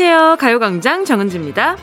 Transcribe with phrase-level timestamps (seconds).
[0.00, 0.36] 안녕하세요.
[0.36, 1.76] 가요광장 정은지입니다.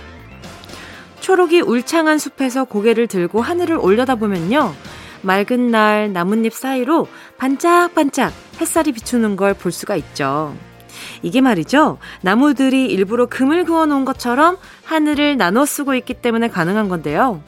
[1.20, 4.74] 초록이 울창한 숲에서 고개를 들고 하늘을 올려다보면요.
[5.22, 10.56] 맑은 날 나뭇잎 사이로 반짝반짝 햇살이 비추는 걸 볼 수가 있죠.
[11.24, 11.98] 이게 말이죠.
[12.22, 17.44] 나무들이 일부러 금을 그어 놓은 것처럼 하늘을 나눠 쓰고 있기 때문에 가능한 건데요.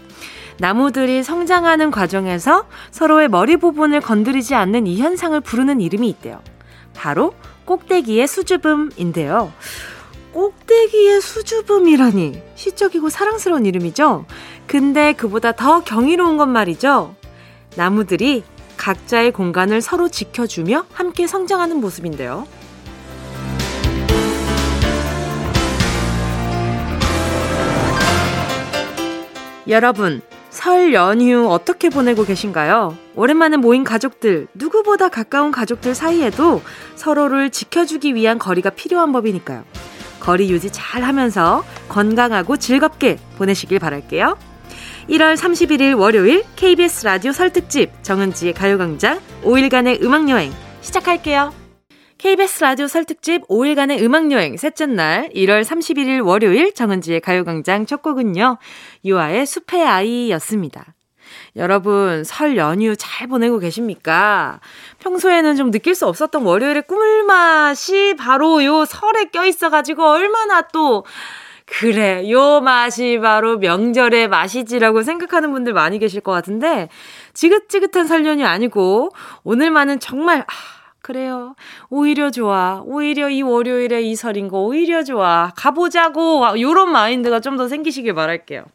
[0.58, 6.42] 나무들이 성장하는 과정에서 서로의 머리 부분을 건드리지 않는 이 현상을 부르는 이름이 있대요.
[6.94, 9.54] 바로 꼭대기의 수줍음인데요.
[10.38, 14.28] 꼭대기의 수줍음이라니 시적이고 사랑스러운 이름이죠.
[14.68, 17.16] 근데 그보다 더 경이로운 건 말이죠.
[17.76, 18.44] 나무들이
[18.78, 22.46] 각자의 공간을 서로 지켜주며 함께 성장하는 모습인데요.
[29.68, 32.96] 여러분, 설 연휴 어떻게 보내고 계신가요?
[33.16, 36.62] 오랜만에 모인 가족들, 누구보다 가까운 가족들 사이에도
[36.96, 39.64] 서로를 지켜주기 위한 거리가 필요한 법이니까요.
[40.20, 44.38] 거리 유지 잘 하면서 건강하고 즐겁게 보내시길 바랄게요.
[45.10, 50.52] 1월 31일 월요일 KBS 라디오 설특집 정은지의 가요광장 5일간의 음악여행
[50.82, 51.54] 시작할게요.
[52.18, 58.58] KBS 라디오 설특집 5일간의 음악여행 셋째 날 1월 31일 월요일 정은지의 가요광장 첫 곡은요.
[59.06, 60.97] 유아의 숲의 아이였습니다.
[61.56, 64.60] 여러분, 설 연휴 잘 보내고 계십니까?
[65.00, 71.06] 평소에는 좀 느낄 수 없었던 월요일의 꿀맛이 바로 요 설에 껴있어가지고 얼마나 또,
[71.66, 76.90] 그래, 요 맛이 바로 명절의 맛이지라고 생각하는 분들 많이 계실 것 같은데,
[77.34, 79.10] 지긋지긋한 설 연휴 아니고,
[79.44, 80.46] 오늘만은 정말, 아,
[81.02, 81.56] 그래요.
[81.90, 82.82] 오히려 좋아.
[82.84, 85.54] 오히려 이 월요일에 이 설인 거 오히려 좋아.
[85.56, 86.60] 가보자고.
[86.60, 88.66] 요런 마인드가 좀 더 생기시길 바랄게요.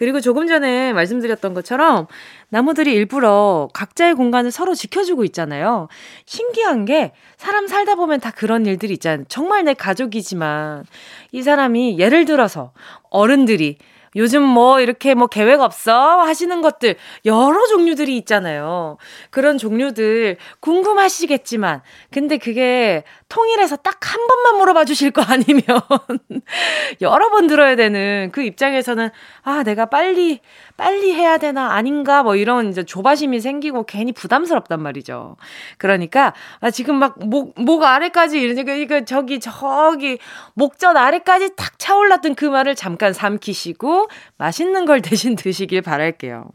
[0.00, 2.06] 그리고 조금 전에 말씀드렸던 것처럼
[2.48, 5.88] 나무들이 일부러 각자의 공간을 서로 지켜주고 있잖아요.
[6.24, 9.26] 신기한 게 사람 살다 보면 다 그런 일들이 있잖아요.
[9.28, 10.86] 정말 내 가족이지만
[11.32, 12.72] 이 사람이 예를 들어서
[13.10, 13.76] 어른들이
[14.16, 16.20] 요즘 뭐 이렇게 뭐 계획 없어?
[16.20, 18.96] 하시는 것들 여러 종류들이 있잖아요.
[19.30, 25.62] 그런 종류들 궁금하시겠지만, 근데 그게 통일해서 딱 한 번만 물어봐 주실 거 아니면
[27.00, 29.10] 여러 번 들어야 되는 그 입장에서는
[29.42, 30.40] 아, 내가 빨리
[30.80, 35.36] 빨리 해야 되나 아닌가 뭐 이런 이제 조바심이 생기고 괜히 부담스럽단 말이죠.
[35.76, 40.16] 그러니까 아 지금 막 목목 아래까지 이러니까 이거 저기 저기
[40.54, 44.08] 목전 아래까지 탁 차올랐던 그 말을 잠깐 삼키시고
[44.38, 46.48] 맛있는 걸 대신 드시길 바랄게요.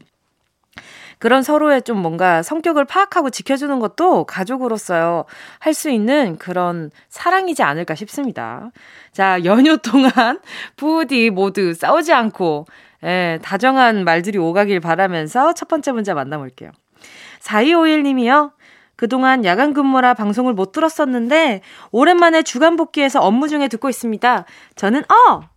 [1.18, 5.24] 그런 서로의 좀 뭔가 성격을 파악하고 지켜주는 것도 가족으로서요,
[5.58, 8.70] 할 수 있는 그런 사랑이지 않을까 싶습니다.
[9.12, 10.40] 자, 연휴 동안
[10.76, 12.66] 부디 모두 싸우지 않고,
[13.04, 16.70] 예, 다정한 말들이 오가길 바라면서 첫 번째 문제 만나볼게요.
[17.40, 18.52] 4251님이요.
[18.96, 21.60] 그동안 야간 근무라 방송을 못 들었었는데,
[21.92, 24.44] 오랜만에 주간 복귀해서 업무 중에 듣고 있습니다.
[24.76, 25.55] 저는, 어!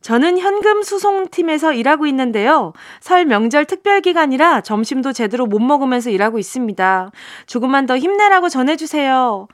[0.00, 2.72] 저는 현금 수송팀에서 일하고 있는데요.
[3.00, 7.10] 설 명절 특별 기간이라 점심도 제대로 못 먹으면서 일하고 있습니다.
[7.46, 9.48] 조금만 더 힘내라고 전해주세요.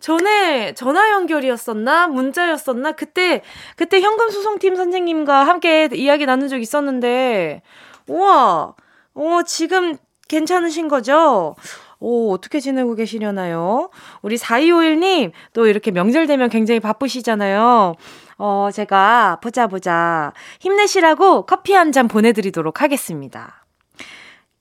[0.00, 2.08] 전에 전화 연결이었었나?
[2.08, 2.92] 문자였었나?
[2.92, 3.42] 그때,
[3.76, 7.62] 그때 현금 수송팀 선생님과 함께 이야기 나눈 적 있었는데,
[8.08, 8.74] 우와,
[9.14, 9.96] 어, 지금
[10.28, 11.56] 괜찮으신 거죠?
[12.00, 13.88] 오, 어떻게 지내고 계시려나요?
[14.20, 17.94] 우리 4251님, 또 이렇게 명절 되면 굉장히 바쁘시잖아요.
[18.38, 20.32] 어, 제가 보자 보자.
[20.60, 23.64] 힘내시라고 커피 한 잔 보내드리도록 하겠습니다.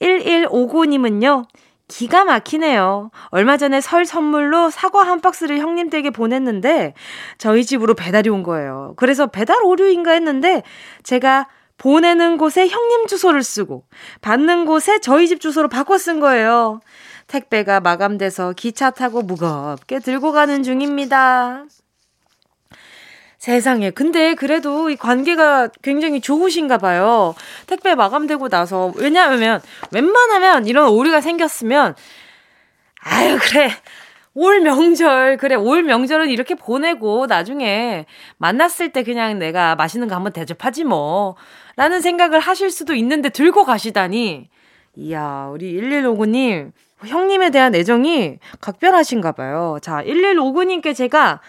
[0.02, 1.46] 1159님은요,
[1.88, 3.10] 기가 막히네요.
[3.30, 6.94] 얼마 전에 설 선물로 사과 한 박스를 형님 댁에 보냈는데,
[7.38, 8.94] 저희 집으로 배달이 온 거예요.
[8.98, 10.64] 그래서 배달 오류인가 했는데,
[11.04, 11.48] 제가
[11.78, 13.84] 보내는 곳에 형님 주소를 쓰고,
[14.22, 16.80] 받는 곳에 저희 집 주소로 바꿔 쓴 거예요.
[17.28, 21.64] 택배가 마감돼서 기차 타고 무겁게 들고 가는 중입니다.
[23.44, 23.92] 세상에.
[23.92, 27.36] 근데 그래도 이 관계가 굉장히 좋으신가 봐요.
[27.68, 28.94] 택배 마감되고 나서.
[28.96, 29.60] 왜냐하면
[29.92, 31.94] 웬만하면 이런 오류가 생겼으면
[33.02, 33.70] 아유, 그래.
[34.34, 38.06] 올 명절, 그래, 올 명절은 이렇게 보내고 나중에
[38.38, 41.36] 만났을 때 그냥 내가 맛있는 거 한번 대접하지 뭐.
[41.76, 44.48] 라는 생각을 하실 수도 있는데 들고 가시다니.
[44.96, 46.72] 이야, 우리 1159님,
[47.06, 49.80] 형님에 대한 애정이 각별하신가 봐요.
[49.82, 51.42] 자, 1159님께 제가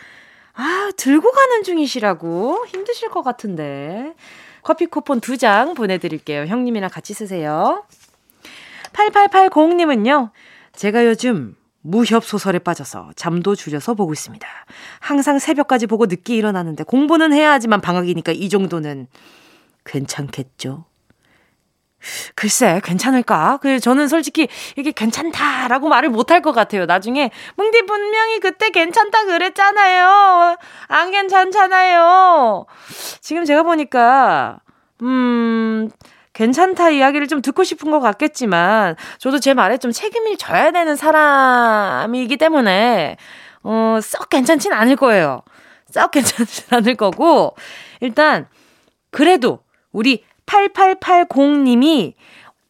[0.55, 2.67] 아, 들고 가는 중이시라고?
[2.69, 4.15] 힘드실 것 같은데.
[4.63, 6.47] 커피 쿠폰 두 장 보내드릴게요.
[6.47, 7.85] 형님이랑 같이 쓰세요.
[8.93, 10.31] 8880님은요,
[10.75, 14.47] 제가 요즘 무협 소설에 빠져서 잠도 줄여서 보고 있습니다.
[15.01, 19.07] 항상 새벽까지 보고 늦게 일어나는데 공부는 해야 하지만 방학이니까 이 정도는
[19.85, 20.87] 괜찮겠죠?
[22.35, 23.59] 글쎄, 괜찮을까?
[23.63, 26.87] 그, 저는 솔직히 이게 괜찮다라고 말을 못할 것 같아요.
[26.87, 30.57] 나중에, 뭉디 분명히 그때 괜찮다 그랬잖아요.
[30.89, 32.67] 안 괜찮잖아요.
[33.21, 34.59] 지금 제가 보니까,
[35.03, 35.91] 음,
[36.33, 42.37] 괜찮다 이야기를 좀 듣고 싶은 것 같겠지만, 저도 제 말에 좀 책임을 져야 되는 사람이기
[42.37, 43.17] 때문에,
[43.63, 45.43] 어, 썩 괜찮진 않을 거예요.
[45.91, 47.55] 썩 괜찮진 않을 거고,
[48.01, 48.49] 일단,
[49.11, 49.61] 그래도
[49.93, 52.15] 우리 8880님이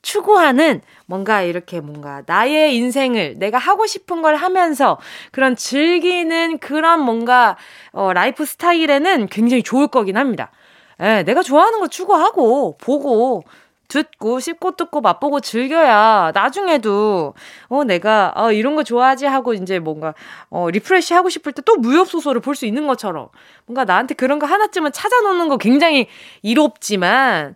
[0.03, 4.99] 추구하는 뭔가 이렇게 뭔가 나의 인생을 내가 하고 싶은 걸 하면서
[5.33, 7.57] 그런 즐기는 그런 뭔가
[7.93, 10.53] 어, 라이프 스타일에는 굉장히 좋을 거긴 합니다.
[11.01, 13.45] 예, 내가 좋아하는 거 추구하고 보고
[13.89, 17.35] 듣고 씹고 뜯고 맛보고 즐겨야 나중에도
[17.69, 20.15] 어 내가 어 이런 거 좋아하지 하고 이제 뭔가
[20.51, 23.29] 어 refresh 하고 싶을 때 또 무협 소설을 볼 수 있는 것처럼
[23.67, 26.09] 뭔가 나한테 그런 거 하나쯤은 찾아놓는 거 굉장히
[26.43, 27.55] 이롭지만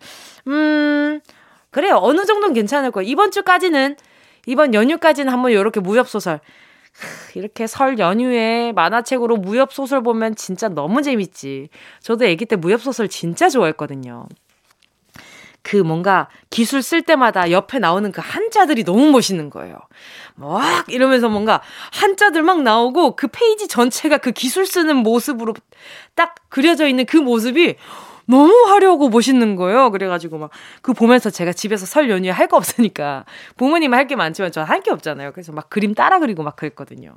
[0.49, 1.21] 음
[1.71, 3.97] 그래요 어느 정도는 괜찮을 거예요 이번 주까지는
[4.47, 6.41] 이번 연휴까지는 한번 이렇게 무협 소설
[7.35, 11.69] 이렇게 설 연휴에 만화책으로 무협 소설 보면 진짜 너무 재밌지.
[12.01, 14.27] 저도 아기 때 무협 소설 진짜 좋아했거든요.
[15.69, 19.76] 그 뭔가 기술 쓸 때마다 옆에 나오는 그 한자들이 너무 멋있는 거예요.
[20.35, 21.61] 막 이러면서 뭔가
[21.93, 25.53] 한자들 막 나오고 그 페이지 전체가 그 기술 쓰는 모습으로
[26.15, 27.75] 딱 그려져 있는 그 모습이
[28.25, 29.91] 너무 화려하고 멋있는 거예요.
[29.91, 30.50] 그래가지고 막
[30.81, 33.26] 그 보면서 제가 집에서 설 연휴에 할 거 없으니까
[33.59, 35.32] 부모님은 할게 많지만 저 할 게 없잖아요.
[35.32, 37.17] 그래서 막 그림 따라 그리고 막 그랬거든요.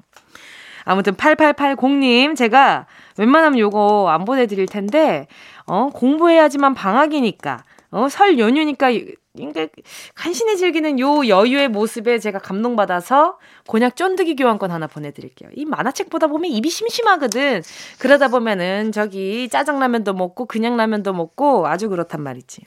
[0.84, 2.86] 아무튼 8880님 제가
[3.18, 5.28] 웬만하면 요거 안 보내드릴 텐데
[5.68, 8.90] 어 공부해야지만 방학이니까 어, 설 연휴니까
[9.36, 9.68] 그러니까
[10.16, 15.50] 간신히 즐기는 요 여유의 모습에 제가 감동받아서 곤약 쫀득이 교환권 하나 보내드릴게요.
[15.56, 17.62] 이 만화책 보다 보면 입이 심심하거든.
[18.00, 22.64] 그러다 보면은 저기 짜장라면도 먹고 그냥 라면도 먹고 아주 그렇단 말이지.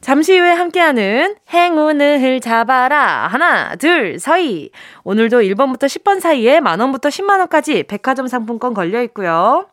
[0.00, 3.26] 잠시 후에 함께하는 행운을 잡아라.
[3.26, 4.70] 하나, 둘, 서희.
[5.04, 9.66] 오늘도 1번부터 10번 사이에 만원부터 10만원까지 백화점 상품권 걸려 있고요.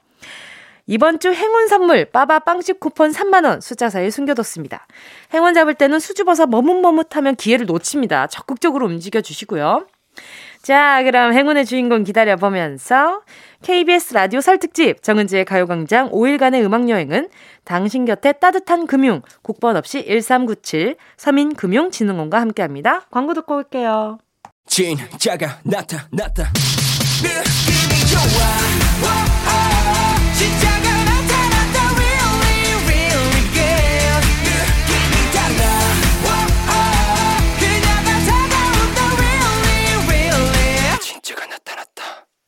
[0.85, 4.85] 이번 주 행운 선물 빠바 빵집 쿠폰 3만 원 숫자 사이에 숨겨뒀습니다.
[5.33, 8.27] 행운 잡을 때는 수줍어서 머뭇머뭇하면 기회를 놓칩니다.
[8.27, 9.87] 적극적으로 움직여 주시고요.
[10.61, 13.21] 자, 그럼 행운의 주인공 기다려 보면서
[13.63, 17.29] KBS 라디오 설 특집 정은지의 가요광장 5일간의 음악 여행은
[17.65, 23.01] 당신 곁에 따뜻한 금융, 국번 없이 1397 서민금융진흥원과 함께합니다.
[23.11, 24.19] 광고 듣고 올게요.
[24.67, 26.51] 진짜가 나타났다.
[27.23, 28.82] 느낌이 좋아.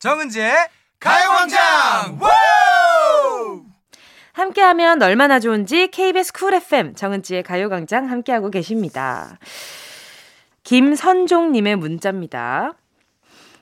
[0.06, 0.54] 정은지의
[1.00, 2.20] 가요광장!
[4.34, 9.40] 함께하면 얼마나 좋은지 KBS 쿨 FM 정은지의 가요광장 함께하고 계십니다.
[10.62, 12.74] 김선종님의 문자입니다.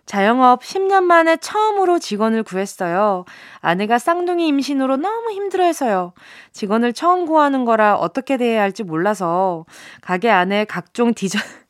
[0.06, 3.24] 자영업 10년 만에 처음으로 직원을 구했어요.
[3.60, 6.12] 아내가 쌍둥이 임신으로 너무 힘들어해서요.
[6.52, 9.64] 직원을 처음 구하는 거라 어떻게 대해야 할지 몰라서
[10.02, 11.44] 가게 안에 각종 디저트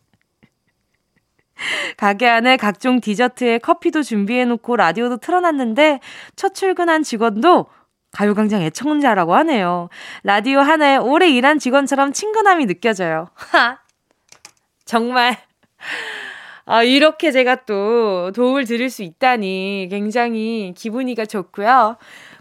[1.96, 6.00] 가게 안에 각종 디저트에 커피도 준비해놓고 라디오도 틀어놨는데
[6.34, 7.66] 첫 출근한 직원도
[8.10, 9.88] 가요광장 애청자라고 하네요.
[10.22, 13.28] 라디오 하나에 오래 일한 직원처럼 친근함이 느껴져요.
[13.34, 13.78] 하!
[14.84, 15.36] 정말.
[16.66, 21.96] 아, 이렇게 제가 또 도움을 드릴 수 있다니 굉장히 기분이가 좋고요.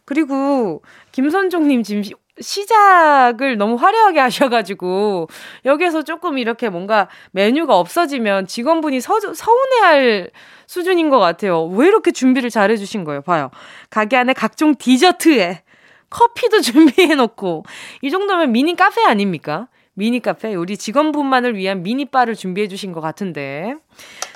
[0.06, 2.04] 그리고 김선종님 지금
[2.40, 5.28] 시작을 너무 화려하게 하셔가지고,
[5.66, 10.32] 여기에서 조금 이렇게 뭔가 메뉴가 없어지면 직원분이 서, 서운해할
[10.66, 11.66] 수준인 것 같아요.
[11.66, 13.22] 왜 이렇게 준비를 잘 해주신 거예요?
[13.22, 13.52] 봐요.
[13.90, 15.62] 가게 안에 각종 디저트에
[16.10, 17.66] 커피도 준비해놓고,
[18.02, 19.68] 이 정도면 미니 카페 아닙니까?
[19.94, 20.56] 미니 카페.
[20.56, 23.76] 우리 직원분만을 위한 미니바를 준비해 주신 것 같은데.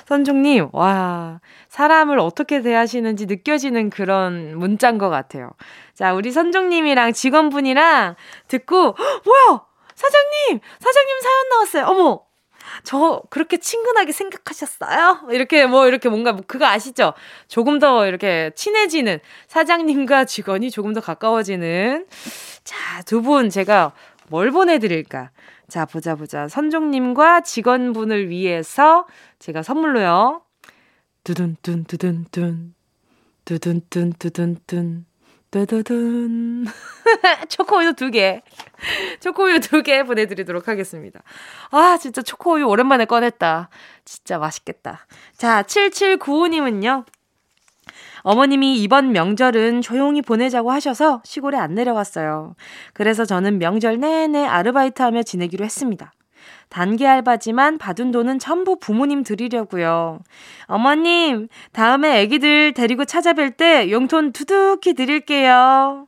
[0.06, 5.50] 선종님, 와, 사람을 어떻게 대하시는지 느껴지는 그런 문자인 것 같아요.
[5.94, 8.14] 자, 우리 선종님이랑 직원분이랑
[8.46, 8.76] 듣고,
[9.24, 9.60] 뭐야!
[9.94, 10.60] 사장님!
[10.78, 11.84] 사장님 사연 나왔어요!
[11.86, 12.20] 어머!
[12.84, 15.28] 저 그렇게 친근하게 생각하셨어요?
[15.30, 17.14] 이렇게 뭐 이렇게 뭔가 뭐 그거 아시죠?
[17.48, 22.06] 조금 더 이렇게 친해지는 사장님과 직원이 조금 더 가까워지는
[22.64, 23.92] 자, 두 분 제가
[24.30, 25.30] 뭘 보내드릴까?
[25.68, 26.48] 자, 보자, 보자.
[26.48, 29.06] 선종님과 직원분을 위해서
[29.38, 30.42] 제가 선물로요.
[31.24, 32.74] 두둔둔, 두둔둔.
[33.44, 35.04] 두둔둔, 두둔둔.
[35.50, 36.66] 두두둔.
[37.48, 38.42] 초코우유 두 개.
[39.20, 41.20] 초코우유 두 개 보내드리도록 하겠습니다.
[41.70, 43.70] 아, 진짜 초코우유 오랜만에 꺼냈다.
[44.04, 45.06] 진짜 맛있겠다.
[45.36, 47.04] 자, 7795님은요.
[48.28, 52.56] 어머님이 이번 명절은 조용히 보내자고 하셔서 시골에 안 내려갔어요.
[52.92, 56.12] 그래서 저는 명절 내내 아르바이트 하며 지내기로 했습니다.
[56.68, 60.18] 단기 알바지만 받은 돈은 전부 부모님 드리려고요.
[60.66, 66.07] 어머님, 다음에 애기들 데리고 찾아뵐 때 용돈 두둑히 드릴게요.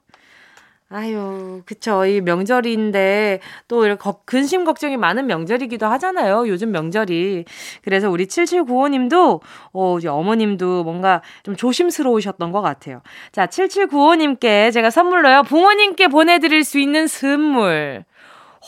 [0.92, 2.04] 아유, 그쵸.
[2.04, 6.48] 이 명절인데 또 이렇게 근심 걱정이 많은 명절이기도 하잖아요.
[6.48, 7.44] 요즘 명절이.
[7.82, 9.40] 그래서 우리 7795님도,
[9.72, 13.02] 어, 어머님도 뭔가 좀 조심스러우셨던 것 같아요.
[13.30, 15.44] 자, 7795님께 제가 선물로요.
[15.44, 18.04] 부모님께 보내드릴 수 있는 선물.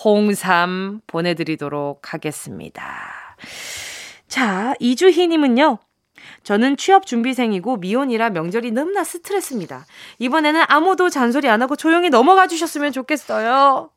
[0.04, 2.84] 홍삼 보내드리도록 하겠습니다.
[4.28, 5.78] 자, 이주희님은요.
[6.42, 9.86] 저는 취업 준비생이고 미혼이라 명절이 너무나 스트레스입니다.
[10.18, 13.90] 이번에는 아무도 잔소리 안 하고 조용히 넘어가 주셨으면 좋겠어요.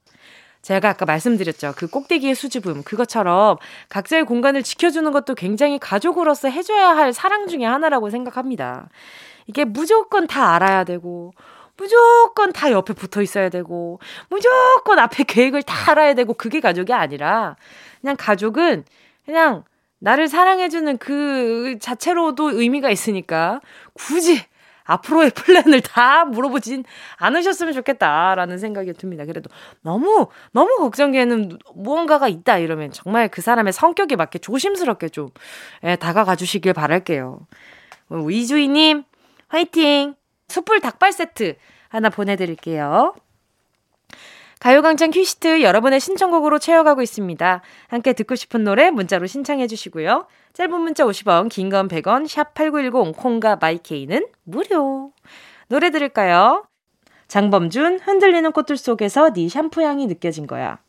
[0.66, 1.74] 제가 아까 말씀드렸죠.
[1.78, 2.82] 그 꼭대기의 수줍음.
[2.84, 3.58] 그것처럼
[3.90, 8.90] 각자의 공간을 지켜주는 것도 굉장히 가족으로서 해줘야 할 사랑 중의 하나라고 생각합니다.
[9.46, 11.34] 이게 무조건 다 알아야 되고,
[11.78, 14.00] 무조건 다 옆에 붙어 있어야 되고,
[14.30, 17.58] 무조건 앞에 계획을 다 알아야 되고, 그게 가족이 아니라,
[18.02, 18.86] 그냥 가족은
[19.26, 19.66] 그냥
[20.00, 23.62] 나를 사랑해주는 그 자체로도 의미가 있으니까
[23.94, 24.42] 굳이
[24.86, 26.84] 앞으로의 플랜을 다 물어보진
[27.18, 29.26] 않으셨으면 좋겠다라는 생각이 듭니다.
[29.26, 29.50] 그래도
[29.82, 35.30] 너무, 너무 걱정되는 무언가가 있다 이러면 정말 그 사람의 성격에 맞게 조심스럽게 좀
[35.84, 37.40] 예, 다가가 주시길 바랄게요.
[38.32, 39.04] 이주희님,
[39.48, 40.16] 화이팅!
[40.48, 41.56] 숯불 닭발 세트
[41.90, 43.16] 하나 보내드릴게요.
[44.70, 47.62] 가요광장 퀴시트 여러분의 신청곡으로 채워가고 있습니다.
[47.88, 50.26] 함께 듣고 싶은 노래 문자로 신청해 주시고요.
[50.54, 55.12] 짧은 문자 50원, 긴 건 100원, 샵 8910, 콩과 마이케이는 무료.
[55.68, 56.66] 노래 들을까요?
[57.28, 60.80] 장범준, 흔들리는 꽃들 속에서 네 샴푸 향이 느껴진 거야.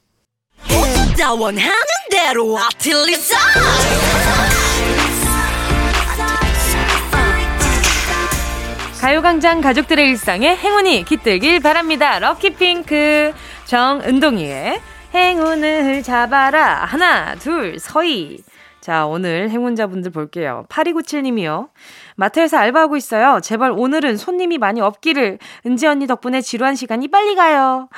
[9.02, 12.18] 가요광장 가족들의 일상에 행운이 깃들길 바랍니다.
[12.18, 13.34] 럭키핑크.
[13.66, 14.80] 정은동이의
[15.12, 16.84] 행운을 잡아라.
[16.84, 18.38] 하나, 둘, 서희.
[18.80, 20.64] 자, 오늘 행운자분들 볼게요.
[20.68, 21.68] 8297님이요.
[22.16, 23.40] 마트에서 알바하고 있어요.
[23.42, 25.38] 제발 오늘은 손님이 많이 없기를.
[25.66, 27.88] 은지 언니 덕분에 지루한 시간이 빨리 가요.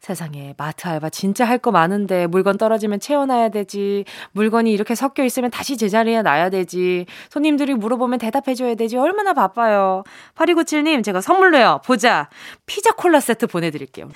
[0.00, 4.04] 세상에, 마트 알바 진짜 할 거 많은데 물건 떨어지면 채워놔야 되지.
[4.32, 7.06] 물건이 이렇게 섞여 있으면 다시 제자리에 놔야 되지.
[7.28, 8.96] 손님들이 물어보면 대답해줘야 되지.
[8.98, 10.04] 얼마나 바빠요.
[10.36, 11.80] 8297님, 제가 선물로요.
[11.84, 12.28] 보자.
[12.66, 14.08] 피자 콜라 세트 보내드릴게요.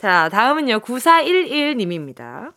[0.00, 0.78] 자, 다음은요.
[0.80, 2.52] 9411님입니다.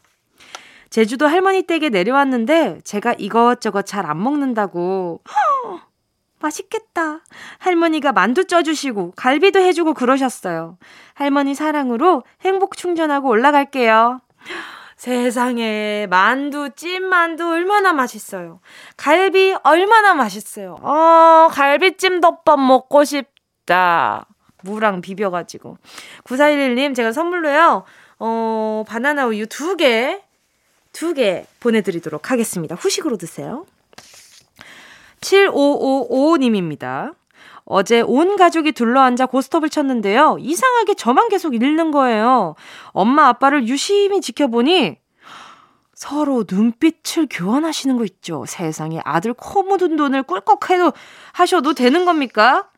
[0.89, 5.19] 제주도 할머니 댁에 내려왔는데 제가 이것저것 잘 안 먹는다고.
[5.27, 5.79] 허,
[6.39, 7.20] 맛있겠다.
[7.60, 10.77] 할머니가 만두 쪄주시고 갈비도 해주고 그러셨어요.
[11.13, 14.22] 할머니 사랑으로 행복 충전하고 올라갈게요.
[14.96, 18.60] 세상에 만두 찐만두 얼마나 맛있어요.
[18.98, 20.77] 갈비 얼마나 맛있어요.
[20.82, 24.25] 어 갈비찜 덮밥 먹고 싶다.
[24.63, 25.77] 무랑 비벼가지고.
[26.24, 27.84] 9411님 제가 선물로요.
[28.20, 30.22] 어 바나나 우유 두 개,
[30.94, 32.74] 두 개 보내드리도록 하겠습니다.
[32.75, 33.65] 후식으로 드세요.
[35.21, 37.13] 7555님입니다.
[37.65, 40.38] 어제 온 가족이 둘러앉아 고스톱을 쳤는데요.
[40.39, 42.55] 이상하게 저만 계속 잃는 거예요.
[42.91, 44.97] 엄마 아빠를 유심히 지켜보니
[45.93, 48.45] 서로 눈빛을 교환하시는 거 있죠.
[48.47, 50.93] 세상에 아들 코 묻은 돈을 꿀꺽 해도
[51.33, 52.69] 하셔도 되는 겁니까?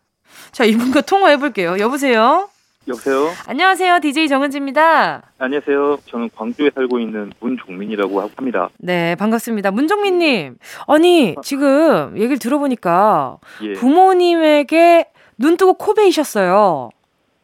[0.51, 1.77] 자, 이분과 통화해 볼게요.
[1.79, 2.49] 여보세요?
[2.89, 3.27] 여보세요?
[3.47, 3.99] 안녕하세요.
[3.99, 5.21] DJ 정은지입니다.
[5.37, 5.99] 안녕하세요.
[6.07, 8.69] 저는 광주에 살고 있는 문종민이라고 합니다.
[8.79, 9.69] 네, 반갑습니다.
[9.69, 10.57] 문종민님.
[10.87, 13.73] 아니, 지금 얘기를 들어보니까 예.
[13.73, 16.89] 부모님에게 눈 뜨고 코 베이셨어요.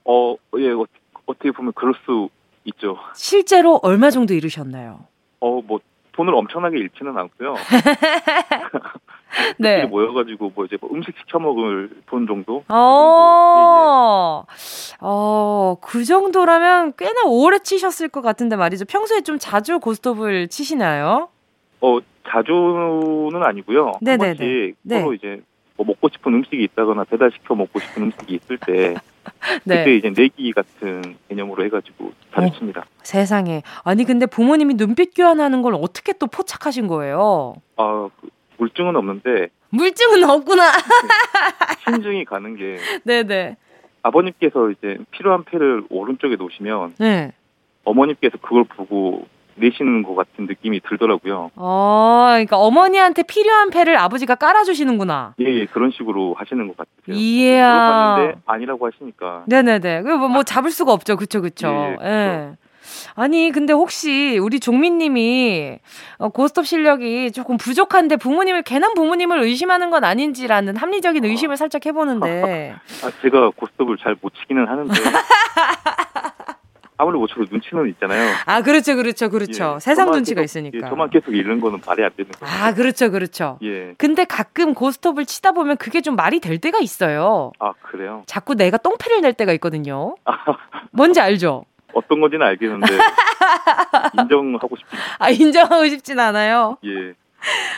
[0.05, 0.85] 어, 예, 어,
[1.27, 2.29] 어떻게 보면 그럴 수
[2.65, 2.97] 있죠.
[3.13, 5.01] 실제로 얼마 정도 잃으셨나요?
[5.41, 5.79] 어, 뭐,
[6.13, 7.53] 돈을 엄청나게 잃지는 않고요.
[9.57, 9.85] 네.
[9.85, 12.63] 모여가지고 뭐 이제 뭐 음식 시켜 먹을 돈 정도.
[12.67, 14.97] 어, 그, 예, 예.
[15.01, 18.85] 어, 그 정도라면 꽤나 오래 치셨을 것 같은데 말이죠.
[18.85, 21.29] 평소에 좀 자주 고스톱을 치시나요?
[21.81, 23.93] 어, 자주는 아니고요.
[24.01, 24.27] 네네네.
[24.27, 24.99] 한 번씩 네.
[24.99, 25.41] 서로 이제
[25.77, 28.95] 뭐 먹고 싶은 음식이 있다거나 배달 시켜 먹고 싶은 음식이 있을 때
[29.65, 29.79] 네.
[29.79, 32.85] 그때 이제 내기 같은 개념으로 해가지고 자주 어, 칩니다.
[33.03, 37.55] 세상에 아니 근데 부모님이 눈빛 교환하는 걸 어떻게 또 포착하신 거예요?
[37.75, 40.71] 아 그, 물증은 없는데 물증은 없구나.
[41.85, 43.57] 심증이 가는 게 네네.
[44.01, 47.33] 아버님께서 이제 필요한 패를 오른쪽에 놓으시면 네.
[47.83, 51.51] 어머님께서 그걸 보고 내시는 것 같은 느낌이 들더라고요.
[51.55, 55.35] 어, 그러니까 어머니한테 필요한 패를 아버지가 깔아주시는구나.
[55.39, 57.15] 예, 예 그런 식으로 하시는 것 같아요.
[57.15, 57.73] 이야.
[57.73, 59.45] 물어봤는데 아니라고 하시니까.
[59.47, 60.01] 네네네.
[60.01, 61.95] 뭐, 뭐 잡을 수가 없죠, 그쵸, 그쵸.
[62.01, 62.05] 예.
[62.05, 62.55] 예.
[63.07, 63.11] 예.
[63.15, 65.79] 아니, 근데 혹시 우리 종민님이
[66.17, 71.55] 어, 고스톱 실력이 조금 부족한데 부모님을, 괜한 부모님을 의심하는 건 아닌지라는 합리적인 의심을 아.
[71.57, 72.75] 살짝 해보는데.
[73.03, 74.93] 아, 제가 고스톱을 잘 못 치기는 하는데.
[76.97, 78.33] 아무리 뭐 저도 눈치는 있잖아요.
[78.45, 79.73] 아 그렇죠, 그렇죠, 그렇죠.
[79.75, 80.77] 예, 세상 눈치가 계속, 있으니까.
[80.77, 82.55] 예, 저만 계속 잃는 거는 말이 안 되는 거예요.
[82.55, 83.59] 아 그렇죠, 그렇죠.
[83.63, 83.93] 예.
[83.97, 87.51] 근데 가끔 고스톱을 치다 보면 그게 좀 말이 될 때가 있어요.
[87.59, 88.23] 아 그래요?
[88.27, 90.15] 자꾸 내가 똥패를 낼 때가 있거든요.
[90.91, 91.65] 뭔지 알죠?
[91.95, 92.87] 어떤 건지는 알겠는데
[94.19, 94.95] 인정하고 싶지.
[95.17, 96.77] 아 인정하고 싶진 않아요.
[96.85, 97.13] 예.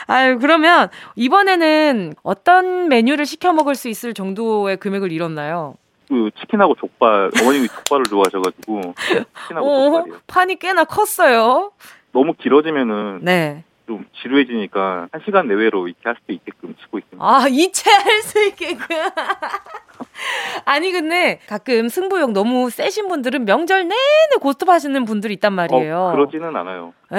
[0.06, 5.74] 아유, 그러면 이번에는 어떤 메뉴를 시켜 먹을 수 있을 정도의 금액을 잃었나요?
[6.08, 8.94] 그 치킨하고 족발 어머님이 족발을 좋아하셔가지고
[9.42, 10.16] 치킨하고 오, 족발이요.
[10.26, 11.72] 판이 꽤나 컸어요.
[12.12, 13.62] 너무 길어지면은 네.
[13.88, 17.24] 좀 지루해지니까 한 시간 내외로 이렇게 할수 있게끔 치고 있습니다.
[17.26, 18.86] 아 이체할 수 있게끔.
[20.66, 25.98] 아니 근데 가끔 승부욕 너무 세신 분들은 명절 내내 고스톱 하시는 분들이 있단 말이에요.
[25.98, 26.92] 어, 그러지는 않아요.
[27.14, 27.16] 예,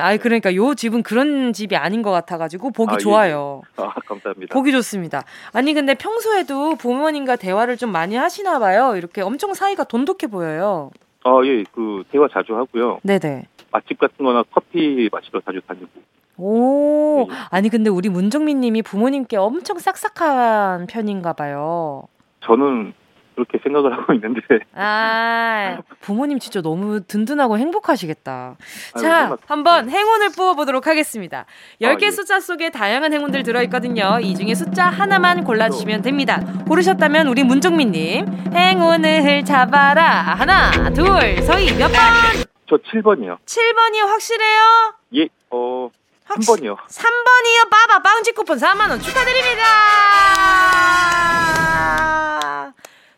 [0.00, 2.98] 아니 그러니까 요 집은 그런 집이 아닌 것 같아가지고 보기 아, 예.
[2.98, 3.62] 좋아요.
[3.80, 3.82] 예.
[3.82, 4.54] 아 감사합니다.
[4.54, 5.24] 보기 좋습니다.
[5.52, 8.94] 아니 근데 평소에도 부모님과 대화를 좀 많이 하시나 봐요.
[8.96, 10.92] 이렇게 엄청 사이가 돈독해 보여요.
[11.24, 13.00] 아 예, 그 대화 자주 하고요.
[13.02, 13.46] 네네.
[13.72, 15.88] 맛집 같은 거나 커피 마시러 자주 다니고.
[16.36, 17.34] 오, 네.
[17.50, 22.04] 아니 근데 우리 문정민 님이 부모님께 엄청 싹싹한 편인가 봐요.
[22.40, 22.94] 저는
[23.34, 24.40] 그렇게 생각을 하고 있는데.
[24.74, 28.56] 아, 부모님 진짜 너무 든든하고 행복하시겠다.
[28.94, 31.46] 아유, 자, 한번 행운을 뽑아보도록 하겠습니다.
[31.80, 32.10] 10개 아, 예.
[32.10, 34.18] 숫자 속에 다양한 행운들 들어있거든요.
[34.20, 36.40] 이 중에 숫자 하나만 골라주시면 됩니다.
[36.68, 40.04] 고르셨다면 우리 문정민님, 행운을 잡아라.
[40.04, 42.51] 하나, 둘, 셋 몇 번?
[42.68, 43.38] 저 7번이요.
[43.44, 44.94] 7번이요, 확실해요?
[45.16, 45.90] 예, 어,
[46.28, 46.76] 3번이요.
[46.76, 47.68] 3번이요.
[47.70, 49.62] 빠바 빵지 쿠폰 4만원 축하드립니다.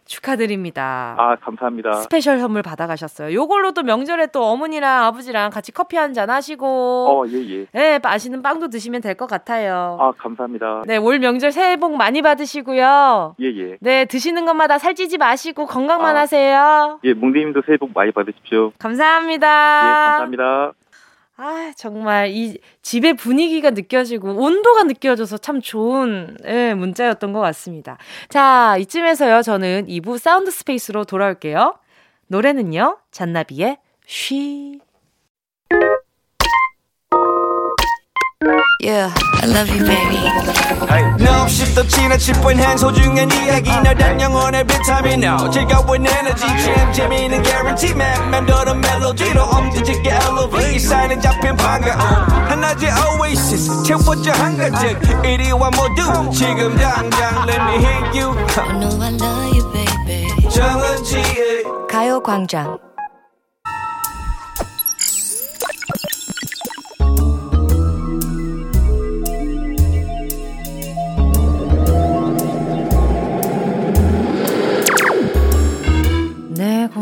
[0.06, 1.14] 축하드립니다.
[1.18, 1.92] 아, 감사합니다.
[1.94, 3.32] special 선물 받아가셨어요.
[3.34, 6.66] 요걸로 도 명절에 또 어머니랑 아버지랑 같이 커피 한 잔 하시고.
[6.66, 7.66] 어, 예, 예.
[7.72, 9.96] 네, 맛있는 빵도 드시면 될 것 같아요.
[10.00, 10.82] 아, 감사합니다.
[10.86, 13.36] 네, 올 명절 새해 복 많이 받으시고요.
[13.40, 13.76] 예, 예.
[13.80, 17.00] 네, 드시는 것마다 살찌지 마시고 건강만 아, 하세요.
[17.04, 18.72] 예, 몽디님도 새해 복 많이 받으십시오.
[18.78, 19.46] 감사합니다.
[19.46, 20.72] 예, 감사합니다.
[21.36, 27.98] 아, 정말 이 집의 분위기가 느껴지고 온도가 느껴져서 참 좋은 예, 문자였던 것 같습니다.
[28.28, 31.76] 자, 이쯤에서요, 저는 2부 sound space로 돌아올게요.
[32.28, 34.78] 노래는요, 잔나비의 She.
[38.80, 39.10] Yeah,
[39.42, 40.20] I love you, baby.
[41.24, 47.42] No, 없이 또 지나칠 뻔한 소중한 이야기 너란 영혼의 비타민 No 즐거운 에너지 참 재미있는
[47.42, 51.98] guarantee man 맘대로 멜로디로 엄지짓게 elevate 이 사인은 잡힌 반가움
[52.48, 59.14] 하나의 oasis 채워져 한가득 이리와 모두 지금 당장 let me hit you I know I
[59.14, 60.50] love you, baby.
[60.50, 62.78] 정은지의 가요광장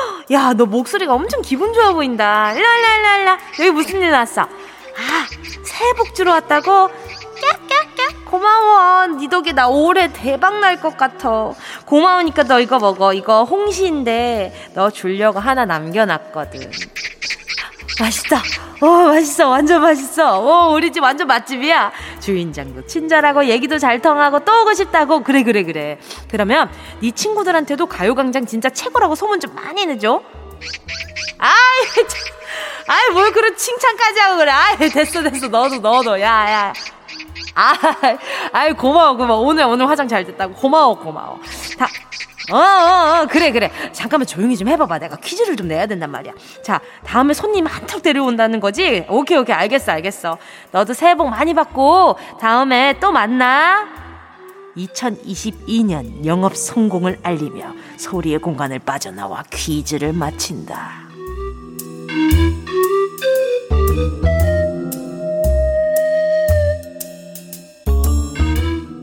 [0.32, 2.52] 야, 너 목소리가 엄청 기분 좋아 보인다.
[2.52, 2.66] 일로.
[3.60, 4.42] 여기 무슨 일 났어?
[4.42, 4.48] 아,
[5.64, 6.90] 새해 복 주러 왔다고?
[8.26, 9.06] 고마워.
[9.06, 11.52] 니 덕에 나 올해 대박 날 것 같아.
[11.84, 13.12] 고마우니까 너 이거 먹어.
[13.14, 16.70] 이거 홍시인데 너 주려고 하나 남겨놨거든.
[18.00, 18.42] 맛있다.
[18.80, 19.48] 어, 맛있어.
[19.48, 20.38] 완전 맛있어.
[20.40, 21.92] 어, 우리 집 완전 맛집이야.
[22.20, 25.22] 주인장도 친절하고 얘기도 잘 통하고 또 오고 싶다고.
[25.22, 25.98] 그래, 그래, 그래.
[26.30, 30.22] 그러면 네 친구들한테도 가요광장 진짜 최고라고 소문 좀 많이 내줘.
[31.38, 32.04] 아이,
[32.86, 34.50] 아이, 뭘 그런 칭찬까지 하고 그래.
[34.50, 35.48] 아이, 됐어, 됐어.
[35.48, 36.20] 너도, 너도.
[36.20, 36.72] 야, 야.
[37.54, 37.72] 아,
[38.52, 39.40] 아이, 고마워, 고마워.
[39.40, 40.54] 오늘, 오늘 화장 잘 됐다고.
[40.54, 41.40] 고마워, 고마워.
[41.78, 41.86] 다,
[42.52, 43.70] 어, 어, 어, 그래, 그래.
[43.92, 44.98] 잠깐만 조용히 좀 해봐봐.
[44.98, 46.32] 내가 퀴즈를 좀 내야 된단 말이야.
[46.62, 49.04] 자, 다음에 손님 한턱 데려온다는 거지?
[49.08, 49.54] 오케이, 오케이.
[49.54, 50.38] 알겠어, 알겠어.
[50.70, 53.86] 너도 새해 복 많이 받고, 다음에 또 만나.
[54.76, 61.06] 2022년 영업 성공을 알리며 소리의 공간을 빠져나와 퀴즈를 마친다.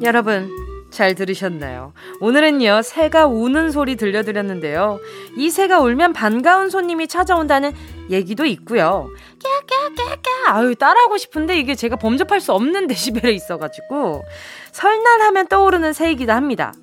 [0.01, 0.49] 여러분,
[0.93, 1.93] 잘 들으셨나요?
[2.21, 4.99] 오늘은요, 새가 우는 소리 들려드렸는데요.
[5.36, 7.73] 이 새가 울면 반가운 손님이 찾아온다는
[8.12, 9.10] 얘기도 있고요.
[9.39, 14.23] 깨깨깨깨 아유, 따라하고 싶은데 이게 제가 범접할 수 없는 데시벨에 있어가지고.
[14.71, 16.73] 설날 하면 떠오르는 새이기도 합니다.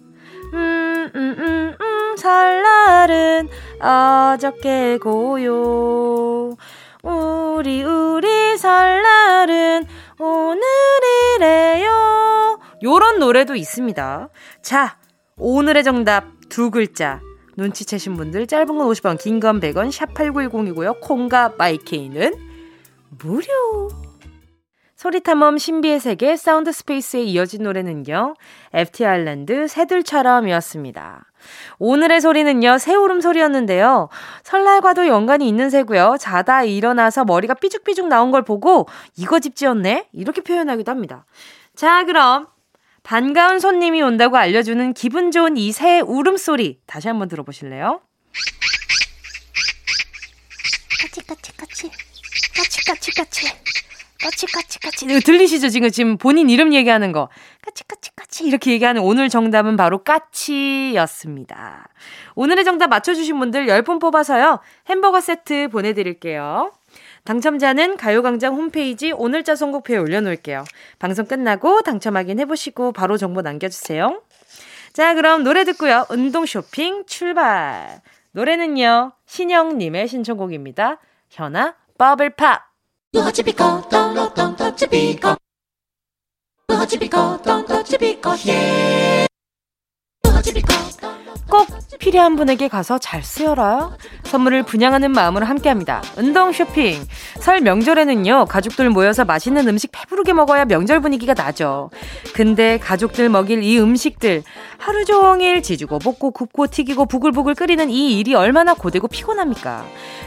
[0.52, 3.48] 음, 음, 음, 음, 설날은
[3.80, 6.56] 어저께 고요.
[7.02, 9.86] 우리, 우리 설날은
[10.20, 11.88] 오늘이래요.
[12.82, 14.28] 요런 노래도 있습니다.
[14.60, 14.98] 자,
[15.38, 17.20] 오늘의 정답 두 글자.
[17.56, 21.00] 눈치채신 분들 짧은 건 50원, 긴 건 100원, 샵 8910이고요.
[21.00, 22.34] 콩과 마이케이는
[23.18, 24.09] 무료.
[25.00, 28.34] 소리탐험 신비의 세계 sound space에 이어진 노래는요.
[28.74, 31.24] FT Island 새들처럼이었습니다.
[31.78, 32.76] 오늘의 소리는요.
[32.76, 34.10] 새 울음 소리였는데요.
[34.42, 36.16] 설날과도 연관이 있는 새고요.
[36.20, 40.08] 자다 일어나서 머리가 삐죽삐죽 나온 걸 보고 이거 집 지었네?
[40.12, 41.24] 이렇게 표현하기도 합니다.
[41.74, 42.48] 자, 그럼
[43.02, 48.02] 반가운 손님이 온다고 알려주는 기분 좋은 이새 울음소리 다시 한번 들어보실래요?
[51.00, 51.90] 까치까치까치
[52.54, 53.89] 까치까치까치
[54.22, 55.68] 까치 까치 까치 들리시죠?
[55.70, 57.28] 지금 지금 본인 이름 얘기하는 거
[57.62, 61.88] 까치 까치 까치 이렇게 얘기하는 오늘 정답은 바로 까치였습니다.
[62.34, 66.72] 오늘의 정답 맞춰주신 분들 10분 뽑아서요 햄버거 세트 보내드릴게요.
[67.24, 70.64] 당첨자는 가요광장 홈페이지 오늘자 선곡표에 올려놓을게요.
[70.98, 74.22] 방송 끝나고 당첨 확인해보시고 바로 정보 남겨주세요.
[74.92, 76.06] 자, 그럼 노래 듣고요.
[76.10, 78.00] 운동 쇼핑 출발.
[78.32, 80.98] 노래는요, 신영님의 신청곡입니다.
[81.30, 82.69] 현아, 버블팝.
[83.12, 85.36] ブハチピコトンロトンタッチピコ。
[86.68, 89.28] ブハチピコトンタッチピコヒエー。
[90.22, 90.68] ブハチピコ
[91.00, 91.19] トン。
[91.48, 91.66] 꼭
[91.98, 93.90] 필요한 분에게 가서 잘 쓰여라.
[94.24, 96.02] 선물을 분양하는 마음으로 함께합니다.
[96.16, 97.04] 운동 쇼핑.
[97.40, 101.90] 설 명절에는요, 가족들 모여서 맛있는 음식 배부르게 먹어야 명절 분위기가 나죠.
[102.34, 104.42] 근데 가족들 먹일 이 음식들,
[104.78, 109.84] 하루 종일 지지고 볶고 굽고 튀기고 부글부글 끓이는 이 일이 얼마나 고되고 피곤합니까?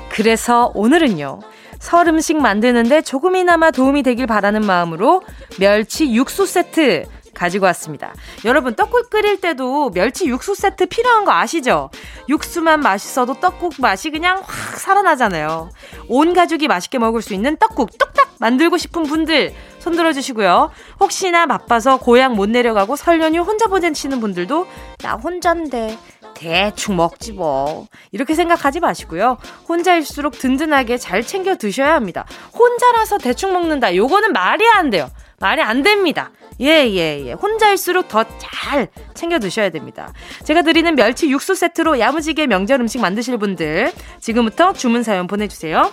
[0.10, 1.40] 그래서 오늘은요,
[1.80, 5.22] 설 음식 만드는데 조금이나마 도움이 되길 바라는 마음으로
[5.60, 8.14] 멸치 육수 세트 가지고 왔습니다.
[8.46, 11.90] 여러분, 떡국 끓일 때도 멸치 육수 세트 필요한 거 아시죠?
[12.30, 15.70] 육수만 맛있어도 떡국 맛이 그냥 확 살아나잖아요.
[16.08, 20.72] 온 가족이 맛있게 먹을 수 있는 떡국 뚝딱 만들고 싶은 분들 손 들어 주시고요.
[21.00, 24.68] 혹시나 바빠서 고향 못 내려가고 설 연휴 혼자 보내시는 분들도
[25.00, 25.98] 나 혼잔데
[26.34, 27.88] 대충 먹지 뭐.
[28.12, 29.38] 이렇게 생각하지 마시고요.
[29.70, 32.26] 혼자일수록 든든하게 잘 챙겨 드셔야 합니다.
[32.58, 33.96] 혼자라서 대충 먹는다.
[33.96, 35.10] 요거는 말이 안 돼요.
[35.40, 36.32] 말이 안 됩니다.
[36.62, 37.32] 예, 예, 예.
[37.34, 40.14] 혼자일수록 더 잘 챙겨 드셔야 됩니다.
[40.44, 45.92] 제가 드리는 멸치 육수 세트로 야무지게 명절 음식 만드실 분들 지금부터 주문 사연 보내주세요.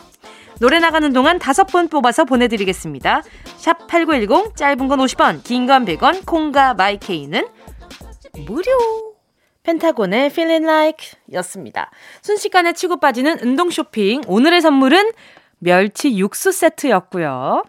[0.60, 3.22] 노래 나가는 동안 다섯 분 뽑아서 보내드리겠습니다.
[3.56, 7.46] 샵 8910, 짧은 건 50원, 긴 건 100원, 콩과 마이케이는
[8.46, 8.64] 무료.
[9.62, 11.90] 펜타곤의 Feeling Like 였습니다.
[12.22, 14.22] 순식간에 치고 빠지는 운동 쇼핑.
[14.26, 15.12] 오늘의 선물은
[15.58, 17.62] 멸치 육수 세트였고요.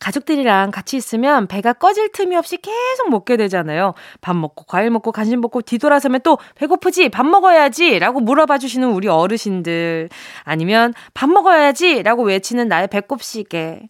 [0.00, 3.94] 가족들이랑 같이 있으면 배가 꺼질 틈이 없이 계속 먹게 되잖아요.
[4.20, 7.10] 밥 먹고 과일 먹고 간식 먹고 뒤돌아서면 또 배고프지?
[7.10, 7.98] 밥 먹어야지!
[7.98, 10.08] 라고 물어봐 주시는 우리 어르신들.
[10.42, 12.02] 아니면 밥 먹어야지!
[12.02, 13.82] 라고 외치는 나의 배꼽시계.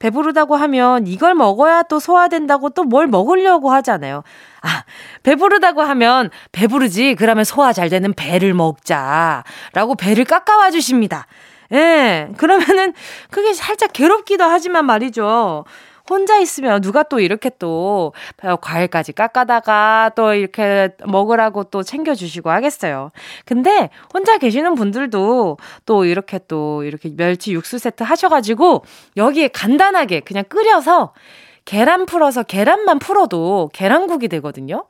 [0.00, 4.22] 배부르다고 하면 이걸 먹어야 또 소화된다고 또 뭘 먹으려고 하잖아요.
[4.62, 4.84] 아,
[5.22, 7.14] 배부르다고 하면 배부르지?
[7.16, 9.44] 그러면 소화 잘 되는 배를 먹자.
[9.74, 11.26] 라고 배를 깎아와 주십니다.
[11.72, 12.94] 예, 그러면은
[13.30, 15.64] 그게 살짝 괴롭기도 하지만 말이죠.
[16.08, 18.14] 혼자 있으면 누가 또 이렇게 또
[18.62, 23.10] 과일까지 깎아다가 또 이렇게 먹으라고 또 챙겨주시고 하겠어요.
[23.44, 28.84] 근데 혼자 계시는 분들도 또 이렇게 또 이렇게 멸치 육수 세트 하셔가지고
[29.18, 31.12] 여기에 간단하게 그냥 끓여서
[31.66, 34.86] 계란 풀어서 계란만 풀어도 계란국이 되거든요.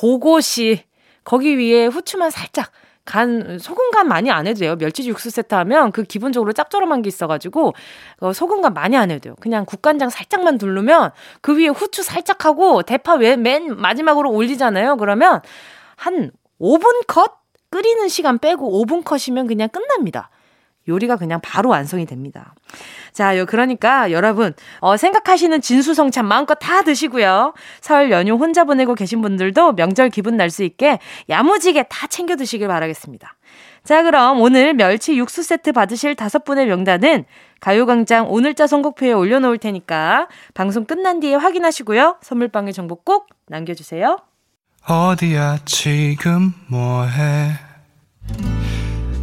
[0.00, 0.84] 그것이
[1.24, 2.70] 거기 위에 후추만 살짝
[3.04, 4.76] 간 소금 간 많이 안 해도 돼요.
[4.76, 7.74] 멸치 육수 세트 하면 그 기본적으로 짭조름한 게 있어가지고
[8.20, 9.36] 어, 소금 간 많이 안 해도 돼요.
[9.40, 14.96] 그냥 국간장 살짝만 두르면 그 위에 후추 살짝 하고 대파 맨 마지막으로 올리잖아요.
[14.96, 15.40] 그러면
[15.96, 17.32] 한 5분 컷
[17.70, 20.30] 끓이는 시간 빼고 5분 컷이면 그냥 끝납니다.
[20.88, 22.54] 요리가 그냥 바로 완성이 됩니다.
[23.12, 27.54] 자, 요 그러니까 여러분 어, 생각하시는 진수성찬 마음껏 다 드시고요.
[27.80, 32.68] 설 연휴 혼자 보내고 계신 분들도 명절 기분 날 수 있게 야무지게 다 챙겨 드시길
[32.68, 33.36] 바라겠습니다.
[33.82, 37.24] 자, 그럼 오늘 멸치 육수 세트 받으실 다섯 분의 명단은
[37.60, 42.16] 가요광장 오늘자 선곡표에 올려놓을 테니까 방송 끝난 뒤에 확인하시고요.
[42.22, 44.18] 선물방의 정보 꼭 남겨주세요.
[44.86, 47.52] 어디야 지금 뭐해?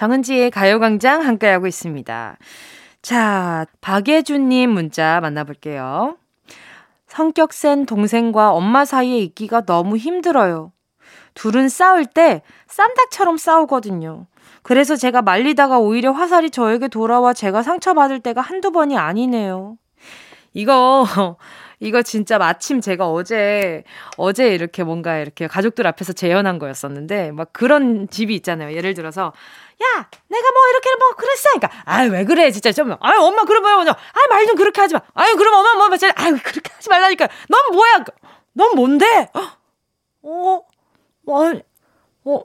[0.00, 2.38] 정은지의 가요광장 함께하고 있습니다.
[3.02, 6.16] 자, 박예준님 문자 만나볼게요.
[7.06, 10.72] 성격 센 동생과 엄마 사이에 있기가 너무 힘들어요.
[11.34, 14.24] 둘은 싸울 때 쌈닭처럼 싸우거든요.
[14.62, 19.76] 그래서 제가 말리다가 오히려 화살이 저에게 돌아와 제가 상처받을 때가 한두 번이 아니네요.
[20.54, 21.04] 이거,
[21.80, 23.84] 이거 진짜 마침 제가 어제,
[24.18, 28.76] 어제 이렇게 뭔가 이렇게 가족들 앞에서 재현한 거였었는데, 막 그런 집이 있잖아요.
[28.76, 29.32] 예를 들어서,
[29.82, 31.48] 야, 내가 뭐 이렇게 뭐 그랬어.
[31.54, 32.94] 그러니까, 아유, 왜 그래, 진짜 좀.
[33.00, 33.90] 아유, 엄마 그러면 뭐냐.
[33.92, 35.00] 아유, 말 좀 그렇게 하지 마.
[35.14, 37.28] 아유, 그럼 엄마 뭐, 뭐, 아유, 그렇게 하지 말라니까.
[37.48, 38.04] 넌 뭐야?
[38.52, 39.28] 넌 뭔데?
[40.22, 40.62] 어,
[41.26, 41.60] 어,
[42.24, 42.40] 어,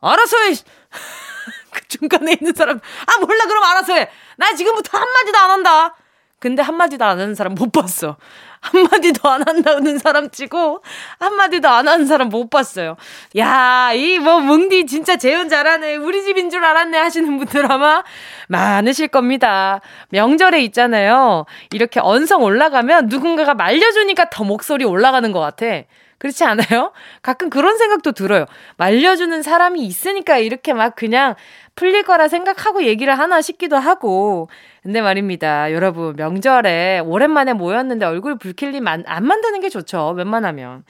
[0.00, 0.54] 알아서 해.
[1.72, 4.08] 그 중간에 있는 사람, 아, 몰라, 그럼 알아서 해.
[4.36, 5.94] 나 지금부터 한마디도 안 한다.
[6.38, 8.16] 근데 한마디도 안 하는 사람 못 봤어.
[8.62, 10.82] 한마디도 안 한다는 사람 치고
[11.18, 12.96] 한마디도 안 하는 사람 못 봤어요.
[13.36, 15.96] 야, 이 뭐 뭉디 진짜 재현 잘하네.
[15.96, 18.02] 우리 집인 줄 알았네 하시는 분들 아마
[18.48, 19.80] 많으실 겁니다.
[20.10, 21.44] 명절에 있잖아요.
[21.72, 25.82] 이렇게 언성 올라가면 누군가가 말려주니까 더 목소리 올라가는 것 같아.
[26.22, 26.92] 그렇지 않아요?
[27.20, 28.46] 가끔 그런 생각도 들어요.
[28.76, 31.34] 말려주는 사람이 있으니까 이렇게 막 그냥
[31.74, 34.48] 풀릴 거라 생각하고 얘기를 하나 싶기도 하고.
[34.84, 35.72] 근데 말입니다.
[35.72, 40.10] 여러분, 명절에 오랜만에 모였는데 얼굴 붉힐 일안 안 만드는 게 좋죠.
[40.16, 40.84] 웬만하면.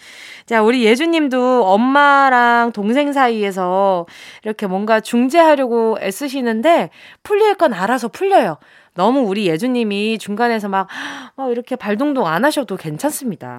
[0.44, 4.04] 자, 우리 예주님도 엄마랑 동생 사이에서
[4.44, 6.90] 이렇게 뭔가 중재하려고 애쓰시는데
[7.22, 8.58] 풀릴 건 알아서 풀려요.
[8.92, 10.88] 너무 우리 예주님이 중간에서 막,
[11.36, 13.56] 어, 이렇게 발동동 안 하셔도 괜찮습니다.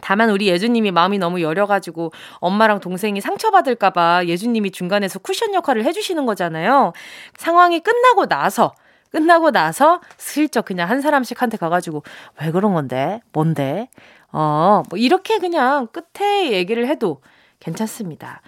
[0.00, 6.92] 다만 우리 예주님이 마음이 너무 여려가지고 엄마랑 동생이 상처받을까봐 예주님이 중간에서 쿠션 역할을 해주시는 거잖아요.
[7.36, 8.72] 상황이 끝나고 나서
[9.10, 12.02] 끝나고 나서 슬쩍 그냥 한 사람씩 한테 가가지고
[12.40, 13.20] 왜 그런 건데?
[13.32, 13.88] 뭔데?
[14.32, 17.20] 어, 뭐 이렇게 그냥 끝에 얘기를 해도
[17.60, 18.40] 괜찮습니다.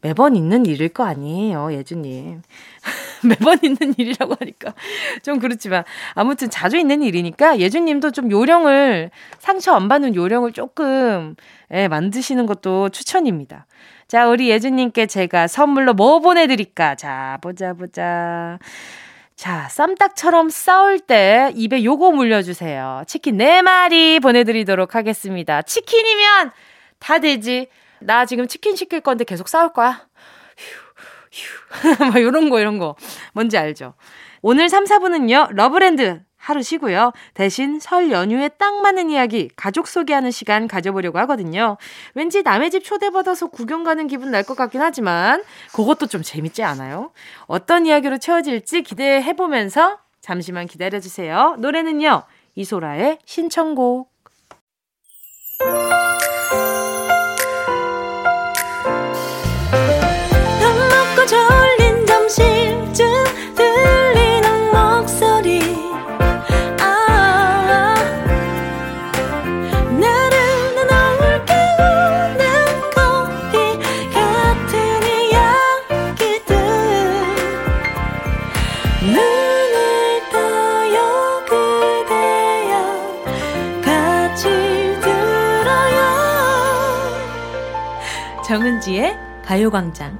[0.00, 2.42] 매번 있는 일일 거 아니에요, 예주님.
[3.28, 4.74] 매번 있는 일이라고 하니까
[5.22, 5.84] 좀 그렇지만
[6.14, 11.34] 아무튼 자주 있는 일이니까 예주님도 좀 요령을 상처 안 받는 요령을 조금
[11.72, 13.66] 예, 만드시는 것도 추천입니다.
[14.06, 16.94] 자, 우리 예주님께 제가 선물로 뭐 보내드릴까?
[16.94, 18.58] 자, 보자, 보자.
[19.36, 23.02] 자, 쌈닭처럼 싸울 때 입에 요거 물려주세요.
[23.06, 25.62] 치킨 4마리 보내드리도록 하겠습니다.
[25.62, 26.52] 치킨이면
[26.98, 27.68] 다 되지.
[28.00, 30.06] 나 지금 치킨 시킬 건데 계속 싸울 거야.
[31.32, 32.04] 휴, 휴.
[32.04, 32.96] 막 요런 거, 이런 거.
[33.32, 33.94] 뭔지 알죠?
[34.42, 37.12] 오늘 3, 4부는요, 러브랜드 하루 쉬고요.
[37.34, 41.76] 대신 설 연휴에 딱 맞는 이야기, 가족 소개하는 시간 가져보려고 하거든요.
[42.14, 45.42] 왠지 남의 집 초대받아서 구경 가는 기분 날 것 같긴 하지만,
[45.74, 47.10] 그것도 좀 재밌지 않아요?
[47.46, 51.56] 어떤 이야기로 채워질지 기대해보면서 잠시만 기다려주세요.
[51.58, 52.22] 노래는요,
[52.54, 54.07] 이소라의 신청곡.
[88.78, 90.18] 정은지의 가요광장.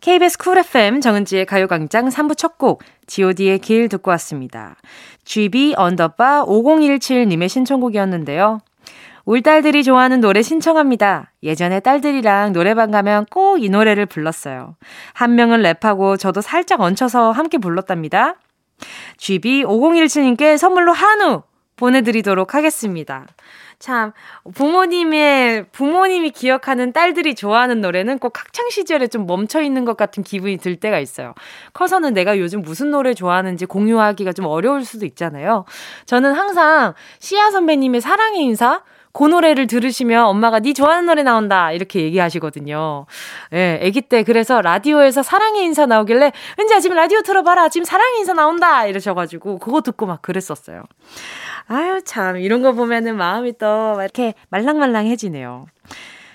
[0.00, 4.76] KBS Cool FM 정은지의 가요광장 3부 첫 곡, god의 길 듣고 왔습니다.
[5.24, 8.60] GB underbar 5017님의 신청곡이었는데요.
[9.24, 11.32] 울 딸들이 좋아하는 노래 신청합니다.
[11.42, 14.76] 예전에 딸들이랑 노래방 가면 꼭 이 노래를 불렀어요.
[15.12, 18.36] 한 명은 랩하고 저도 살짝 얹혀서 함께 불렀답니다.
[19.18, 21.42] GB 5017님께 선물로 한우
[21.76, 23.26] 보내드리도록 하겠습니다.
[23.84, 24.12] 참
[24.54, 30.56] 부모님의 부모님이 기억하는 딸들이 좋아하는 노래는 꼭 학창 시절에 좀 멈춰 있는 것 같은 기분이
[30.56, 31.34] 들 때가 있어요.
[31.74, 35.66] 커서는 내가 요즘 무슨 노래 좋아하는지 공유하기가 좀 어려울 수도 있잖아요.
[36.06, 38.80] 저는 항상 시아 선배님의 사랑의 인사
[39.14, 43.06] 그 노래를 들으시면 엄마가 네 좋아하는 노래 나온다 이렇게 얘기하시거든요.
[43.52, 48.34] 예, 아기 때 그래서 라디오에서 사랑의 인사 나오길래 은지야 지금 라디오 틀어봐라 지금 사랑의 인사
[48.34, 50.82] 나온다 이러셔가지고 그거 듣고 막 그랬었어요.
[51.68, 55.66] 아유, 참, 이런 거 보면은 마음이 또 이렇게 말랑말랑해지네요.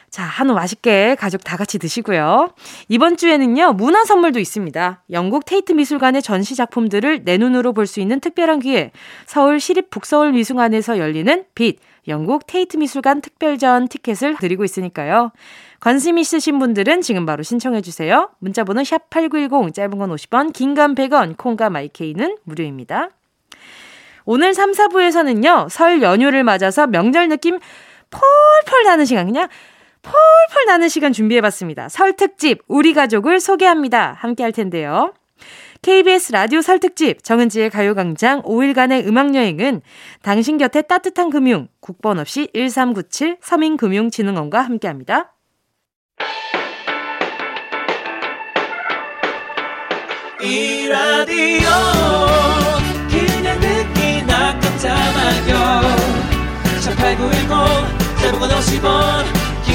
[0.09, 2.49] 자, 한우 맛있게 가족 다 같이 드시고요.
[2.87, 5.03] 이번 주에는요, 문화 선물도 있습니다.
[5.11, 8.91] 영국 테이트 미술관의 전시 작품들을 내 눈으로 볼 수 있는 특별한 기회.
[9.25, 15.31] 서울 시립 북서울 미술관에서 열리는 빛, 영국 테이트 미술관 특별전 티켓을 드리고 있으니까요.
[15.79, 18.29] 관심 있으신 분들은 지금 바로 신청해 주세요.
[18.39, 23.09] 문자 번호 샵 8910, 짧은 건 50원, 긴 건 100원, 콩과 마이케이는 무료입니다.
[24.25, 27.59] 오늘 3, 4부에서는요, 설 연휴를 맞아서 명절 느낌
[28.11, 29.47] 폴폴 나는 시간, 그냥
[30.01, 31.89] 폴폴 나는 시간 준비해봤습니다.
[31.89, 34.13] 설 특집, 우리 가족을 소개합니다.
[34.19, 35.13] 함께 할 텐데요.
[35.81, 39.81] KBS 라디오 설 특집, 정은지의 가요광장 5일간의 음악여행은
[40.21, 45.33] 당신 곁에 따뜻한 금융, 국번 없이 1397 서민금융진흥원과 함께 합니다.
[50.41, 51.69] 이 라디오
[53.09, 55.81] 그냥 듣기나 깜짝마요
[56.81, 59.48] 18910 대목원 50원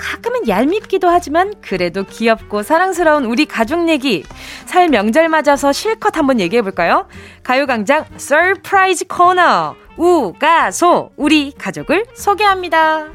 [0.00, 4.24] 가끔은 얄밉기도 하지만 그래도 귀엽고 사랑스러운 우리 가족 얘기
[4.64, 7.06] 설 명절 맞아서 실컷 한번 얘기해 볼까요?
[7.42, 13.08] 가요광장 surprise 코너 우가소 우리 가족을 소개합니다.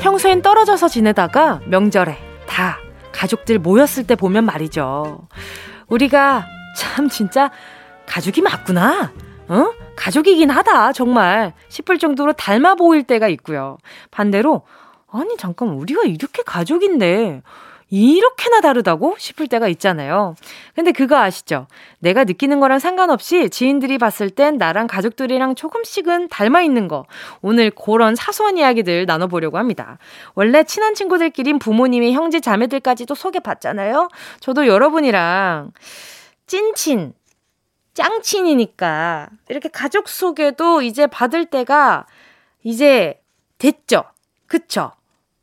[0.00, 2.78] 평소엔 떨어져서 지내다가 명절에 다
[3.12, 5.28] 가족들 모였을 때 보면 말이죠.
[5.88, 7.50] 우리가 참 진짜
[8.06, 9.12] 가족이 맞구나.
[9.48, 9.72] 어?
[9.96, 11.52] 가족이긴 하다, 정말.
[11.68, 13.78] 싶을 정도로 닮아 보일 때가 있고요.
[14.10, 14.62] 반대로,
[15.10, 17.42] 아니, 잠깐, 우리가 이렇게 가족인데,
[17.88, 20.34] 이렇게나 다르다고 싶을 때가 있잖아요.
[20.74, 21.68] 근데 그거 아시죠?
[22.00, 27.06] 내가 느끼는 거랑 상관없이 지인들이 봤을 땐 나랑 가족들이랑 조금씩은 닮아 있는 거.
[27.42, 29.98] 오늘 그런 사소한 이야기들 나눠보려고 합니다.
[30.34, 34.08] 원래 친한 친구들끼린 부모님의 형제 자매들까지도 소개받잖아요.
[34.40, 35.70] 저도 여러분이랑
[36.48, 37.12] 찐친,
[37.96, 42.06] 짱친이니까 이렇게 가족 소개도 이제 받을 때가
[42.62, 43.20] 이제
[43.58, 44.04] 됐죠.
[44.46, 44.92] 그쵸?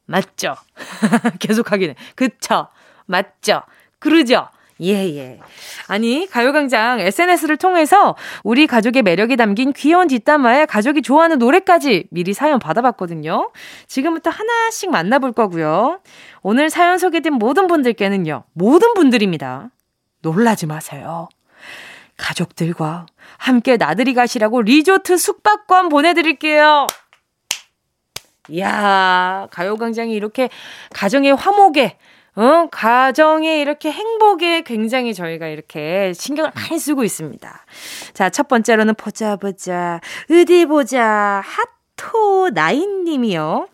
[0.06, 0.56] 맞죠?
[1.40, 1.96] 계속 하기는.
[2.16, 2.68] 그쵸?
[3.08, 3.64] 맞죠?
[4.00, 4.48] 그러죠?
[4.82, 5.40] 예, 예.
[5.88, 12.60] 아니, 가요광장 SNS를 통해서 우리 가족의 매력이 담긴 귀여운 뒷담화에 가족이 좋아하는 노래까지 미리 사연
[12.60, 13.52] 받아봤거든요.
[13.88, 16.02] 지금부터 하나씩 만나볼 거고요.
[16.42, 19.70] 오늘 사연 소개된 모든 분들께는요, 모든 분들입니다.
[20.22, 21.30] 놀라지 마세요.
[22.18, 23.06] 가족들과
[23.38, 26.88] 함께 나들이 가시라고 리조트 숙박권 보내드릴게요.
[28.50, 30.50] 이야, 가요광장이 이렇게
[30.94, 31.98] 가정의 화목에,
[32.36, 37.66] 어, 가정의 이렇게 행복에 굉장히 저희가 이렇게 신경을 많이 쓰고 있습니다.
[38.14, 41.42] 자, 첫 번째로는 보자, 보자, 어디 보자,
[41.96, 43.68] 핫토 나인님이요.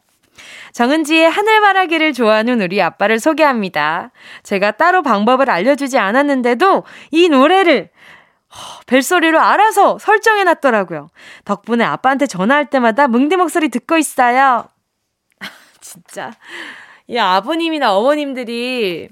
[0.73, 4.11] 정은지의 하늘바라기를 좋아하는 우리 아빠를 소개합니다.
[4.43, 7.89] 제가 따로 방법을 알려주지 않았는데도 이 노래를
[8.87, 11.09] 벨소리로 알아서 설정해 놨더라고요.
[11.45, 14.67] 덕분에 아빠한테 전화할 때마다 뭉디 목소리 듣고 있어요.
[15.81, 16.31] 진짜.
[17.07, 19.09] 이 아버님이나 어머님들이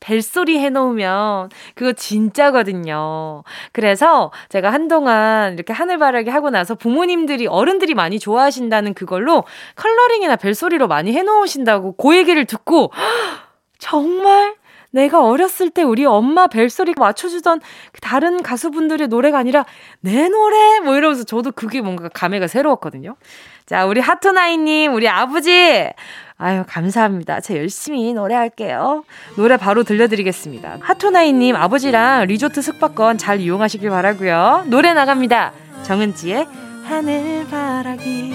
[0.00, 3.42] 벨소리 해놓으면 그거 진짜거든요.
[3.72, 10.88] 그래서 제가 한동안 이렇게 하늘 바라기 하고 나서 부모님들이 어른들이 많이 좋아하신다는 그걸로 컬러링이나 벨소리로
[10.88, 12.92] 많이 해놓으신다고 그 얘기를 듣고
[13.78, 14.54] 정말
[14.90, 17.60] 내가 어렸을 때 우리 엄마 벨소리 맞춰주던
[17.92, 19.64] 그 다른 가수분들의 노래가 아니라
[20.00, 23.16] 내 노래 뭐 이러면서 저도 그게 뭔가 감회가 새로웠거든요.
[23.66, 25.90] 자, 우리 하트나이님, 우리 아버지
[26.38, 27.40] 아유, 감사합니다.
[27.40, 29.04] 제가 열심히 노래할게요.
[29.36, 30.78] 노래 바로 들려드리겠습니다.
[30.80, 35.52] 하토나이님, 아버지랑 리조트 숙박권 잘 이용하시길 바라고요 노래 나갑니다.
[35.82, 36.46] 정은지의
[36.84, 38.32] 하늘바라기.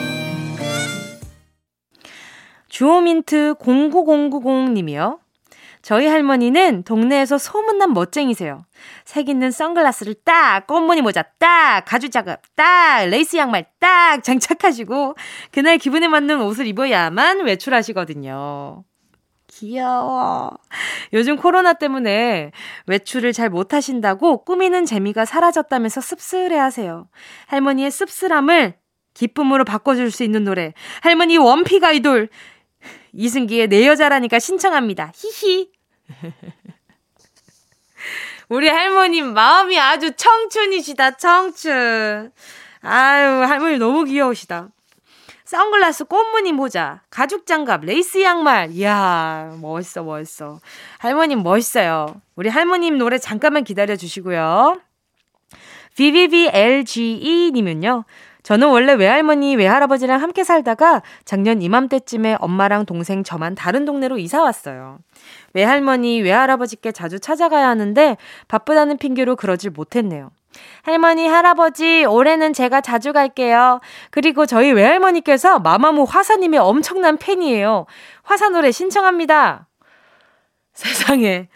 [2.68, 5.23] 주호민트 09090님이요.
[5.84, 8.66] 저희 할머니는 동네에서 소문난 멋쟁이세요.
[9.04, 15.16] 색 있는 선글라스를 딱, 꽃무늬 모자 딱, 가죽 장갑 딱, 레이스 양말 딱 장착하시고
[15.52, 18.86] 그날 기분에 맞는 옷을 입어야만 외출하시거든요.
[19.48, 20.58] 귀여워.
[21.12, 22.52] 요즘 코로나 때문에
[22.88, 27.08] 외출을 잘 못하신다고 꾸미는 재미가 사라졌다면서 씁쓸해 하세요.
[27.48, 28.76] 할머니의 씁쓸함을
[29.14, 30.74] 기쁨으로 바꿔줄 수 있는 노래.
[31.02, 32.30] 할머니 원픽 아이돌.
[33.14, 35.12] 이승기의 내 여자라니까 신청합니다.
[35.16, 35.70] 히히.
[38.50, 42.32] 우리 할머님 마음이 아주 청춘이시다, 청춘.
[42.82, 44.70] 아유, 할머니 너무 귀여우시다.
[45.46, 48.72] 선글라스, 꽃무늬 모자, 가죽 장갑, 레이스 양말.
[48.72, 50.60] 이야, 멋있어, 멋있어.
[50.98, 52.22] 할머님 멋있어요.
[52.36, 54.82] 우리 할머님 노래 잠깐만 기다려 주시고요.
[55.96, 58.04] VVVLGE님은요,
[58.44, 65.00] 저는 원래 외할머니, 외할아버지랑 함께 살다가 작년 이맘때쯤에 엄마랑 동생 저만 다른 동네로 이사 왔어요.
[65.54, 68.18] 외할머니, 외할아버지께 자주 찾아가야 하는데
[68.50, 70.30] 바쁘다는 핑계로 그러질 못했네요.
[70.84, 73.80] 할머니, 할아버지, 올해는 제가 자주 갈게요.
[74.12, 77.86] 그리고 저희 외할머니께서 마마무 화사님의 엄청난 팬이에요.
[78.24, 79.68] 화사 노래 신청합니다.
[80.74, 81.48] 세상에.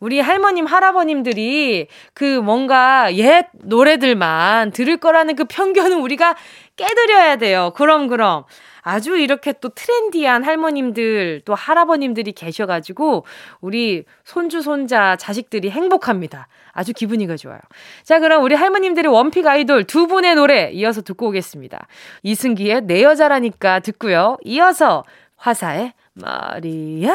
[0.00, 6.36] 우리 할머님, 할아버님들이 그 뭔가 옛 노래들만 들을 거라는 그 편견은 우리가
[6.76, 7.72] 깨드려야 돼요.
[7.74, 8.44] 그럼, 그럼.
[8.88, 13.24] 아주 이렇게 또 트렌디한 할머님들 또 할아버님들이 계셔가지고
[13.60, 16.46] 우리 손주, 손자, 자식들이 행복합니다.
[16.70, 17.58] 아주 기분이가 좋아요.
[18.04, 21.88] 자, 그럼 우리 할머님들의 one pick 아이돌 두 분의 노래 이어서 듣고 오겠습니다.
[22.22, 24.36] 이승기의 내 여자라니까 듣고요.
[24.44, 25.02] 이어서
[25.36, 27.12] 화사의 마리아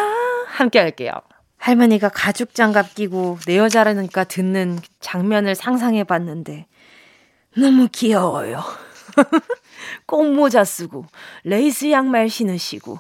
[0.48, 1.14] 함께 할게요.
[1.62, 6.66] 할머니가 가죽 장갑 끼고 내 여자라니까 듣는 장면을 상상해 봤는데
[7.56, 8.64] 너무 귀여워요.
[10.08, 11.06] 꽃모자 쓰고
[11.44, 12.98] 레이스 양말 신으시고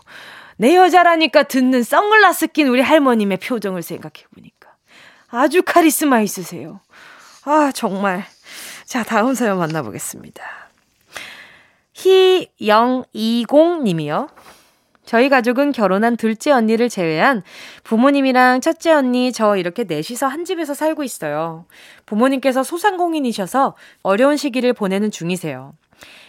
[0.57, 4.69] 내 여자라니까 듣는 선글라스 낀 우리 할머님의 표정을 생각해 보니까
[5.29, 6.81] 아주 카리스마 있으세요.
[7.45, 8.25] 아, 정말.
[8.85, 10.43] 자, 다음 사연 만나보겠습니다.
[11.95, 14.27] 희영20 님이요.
[15.05, 17.41] 저희 가족은 결혼한 둘째 언니를 제외한
[17.83, 21.65] 부모님이랑 첫째 언니 저 이렇게 넷이서 한 집에서 살고 있어요.
[22.05, 25.73] 부모님께서 소상공인이셔서 어려운 시기를 보내는 중이세요.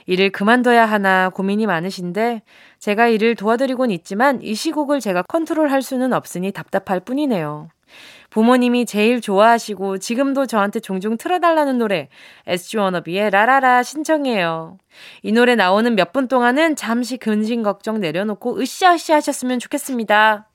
[0.06, 2.42] 일을 그만둬야 하나 고민이 많으신데
[2.78, 7.68] 제가 일을 도와드리곤 있지만 이 시국을 제가 컨트롤할 수는 없으니 답답할 뿐이네요.
[8.32, 12.08] 부모님이 제일 좋아하시고 지금도 저한테 종종 틀어달라는 노래
[12.46, 14.78] SG 워너비의 라라라 신청해요.
[15.22, 20.46] 이 노래 나오는 몇 분 동안은 잠시 근심 걱정 내려놓고 으쌰으쌰 하셨으면 좋겠습니다.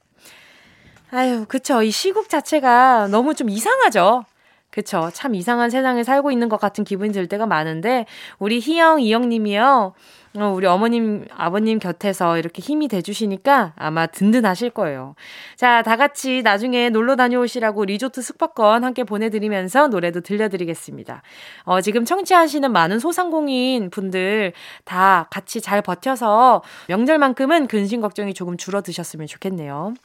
[1.11, 1.81] 아유, 그쵸.
[1.83, 4.25] 이 시국 자체가 너무 좀 이상하죠.
[4.71, 5.09] 그쵸.
[5.13, 8.05] 참 이상한 세상에 살고 있는 것 같은 기분이 들 때가 많은데,
[8.37, 9.93] 우리 희영, 이영님이요.
[10.39, 15.15] 어, 우리 어머님, 아버님 곁에서 이렇게 힘이 돼주시니까 아마 든든하실 거예요.
[15.55, 21.23] 자, 다 같이 나중에 놀러 다녀오시라고 리조트 숙박권 함께 보내드리면서 노래도 들려드리겠습니다.
[21.63, 24.53] 어, 지금 청취하시는 많은 소상공인 분들
[24.85, 29.95] 다 같이 잘 버텨서 명절만큼은 근심 걱정이 조금 줄어드셨으면 좋겠네요.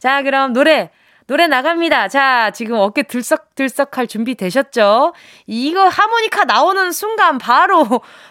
[0.00, 0.90] 자, 그럼 노래
[1.28, 2.08] 노래 나갑니다.
[2.08, 5.12] 자, 지금 어깨 들썩들썩 할 준비 되셨죠?
[5.46, 7.86] 이거 하모니카 나오는 순간 바로,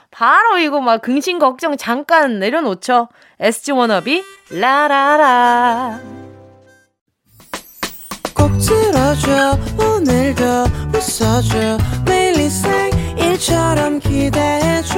[0.09, 3.07] 바로 이거 막 근심 걱정 잠깐 내려놓죠.
[3.39, 5.99] SG 워너비, 라라라.
[8.33, 10.43] 꼭 들어줘, 오늘도
[10.91, 12.27] 웃어줘, 매일
[13.19, 14.97] 일처럼 기대해줘.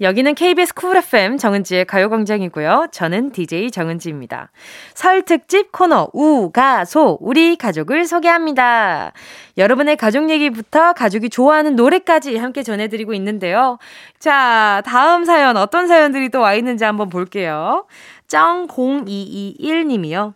[0.00, 2.88] 여기는 KBS 쿨 FM 정은지의 가요광장이고요.
[2.92, 4.50] 저는 DJ 정은지입니다.
[4.94, 9.12] 설 특집 코너 우가소 우리 가족을 소개합니다.
[9.58, 13.78] 여러분의 가족 얘기부터 가족이 좋아하는 노래까지 함께 전해드리고 있는데요.
[14.18, 17.86] 자, 다음 사연 어떤 사연들이 또 와 있는지 한번 볼게요.
[18.26, 20.34] 짱0221님이요.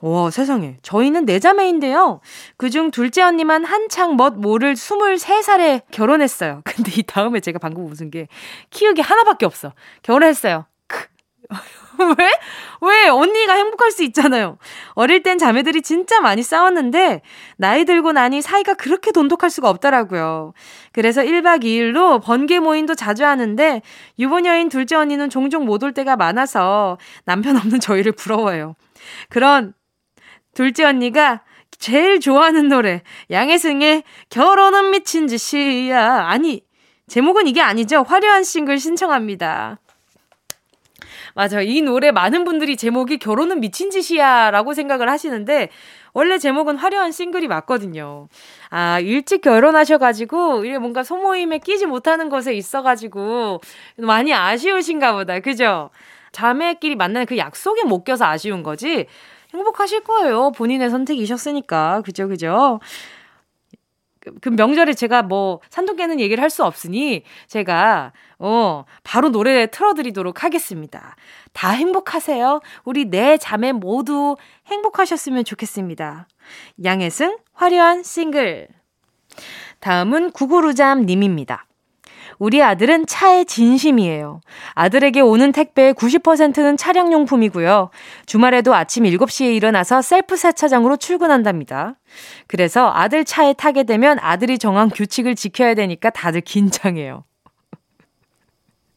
[0.00, 0.76] 와, 세상에.
[0.82, 2.20] 저희는 네 자매인데요.
[2.56, 6.62] 그중 둘째 언니만 한창 멋 모를 23살에 결혼했어요.
[6.64, 8.28] 근데 이 다음에 제가 방금 웃은 게
[8.70, 9.72] 키우기 하나밖에 없어.
[10.02, 10.66] 결혼했어요.
[12.18, 12.30] 왜?
[12.80, 13.08] 왜?
[13.08, 14.56] 언니가 행복할 수 있잖아요.
[14.94, 17.20] 어릴 땐 자매들이 진짜 많이 싸웠는데,
[17.58, 20.54] 나이 들고 나니 사이가 그렇게 돈독할 수가 없더라고요.
[20.92, 23.82] 그래서 1박 2일로 번개 모임도 자주 하는데,
[24.18, 26.96] 유부녀인 둘째 언니는 종종 못 올 때가 많아서
[27.26, 28.76] 남편 없는 저희를 부러워해요.
[29.28, 29.74] 그런
[30.54, 31.42] 둘째 언니가
[31.78, 36.26] 제일 좋아하는 노래 양혜승의 결혼은 미친 짓이야.
[36.26, 36.62] 아니
[37.08, 38.02] 제목은 이게 아니죠.
[38.02, 39.78] 화려한 싱글 신청합니다.
[41.34, 41.60] 맞아.
[41.60, 45.70] 이 노래 많은 분들이 제목이 결혼은 미친 짓이야 라고 생각을 하시는데,
[46.12, 48.28] 원래 제목은 화려한 싱글이 맞거든요.
[48.70, 53.60] 아, 일찍 결혼하셔가지고, 이게 뭔가 소모임에 끼지 못하는 것에 있어가지고,
[53.98, 55.40] 많이 아쉬우신가 보다.
[55.40, 55.90] 그죠?
[56.32, 59.06] 자매끼리 만나는 그 약속에 못 껴서 아쉬운 거지.
[59.54, 60.52] 행복하실 거예요.
[60.52, 62.02] 본인의 선택이셨으니까.
[62.02, 62.80] 그죠, 그죠?
[64.20, 69.66] 그, 그 명절에 제가 뭐 산도 깨는 얘기를 할 수 없으니 제가 어 바로 노래
[69.70, 71.16] 틀어드리도록 하겠습니다.
[71.52, 72.60] 다 행복하세요.
[72.84, 74.36] 우리 네 자매 모두
[74.66, 76.28] 행복하셨으면 좋겠습니다.
[76.84, 78.68] 양혜승 화려한 싱글.
[79.80, 81.69] 다음은 구구루잠 님입니다.
[82.40, 84.40] 우리 아들은 차의 진심이에요.
[84.74, 87.90] 아들에게 오는 택배의 90%는 차량용품이고요.
[88.24, 91.96] 주말에도 아침 7시에 일어나서 셀프 세차장으로 출근한답니다.
[92.46, 97.24] 그래서 아들 차에 타게 되면 아들이 정한 규칙을 지켜야 되니까 다들 긴장해요.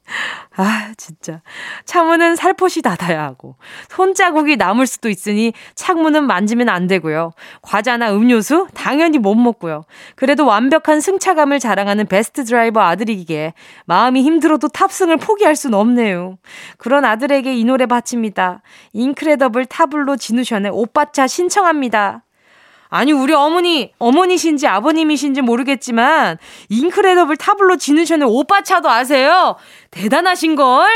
[0.55, 1.41] 아, 진짜.
[1.85, 3.55] 창문은 살포시 닫아야 하고,
[3.89, 7.31] 손자국이 남을 수도 있으니 창문은 만지면 안 되고요.
[7.61, 8.67] 과자나 음료수?
[8.73, 9.83] 당연히 못 먹고요.
[10.15, 13.53] 그래도 완벽한 승차감을 자랑하는 베스트 드라이버 아들이기에
[13.85, 16.37] 마음이 힘들어도 탑승을 포기할 순 없네요.
[16.77, 18.61] 그런 아들에게 이 노래 바칩니다.
[18.93, 22.23] 인크레더블 타블로 진우션의 오빠차 신청합니다.
[22.95, 26.37] 아니, 우리 어머니, 어머니신지 아버님이신지 모르겠지만,
[26.69, 29.55] 인크레더블 타블로 지누셔는 오빠 차도 아세요?
[29.89, 30.87] 대단하신 걸?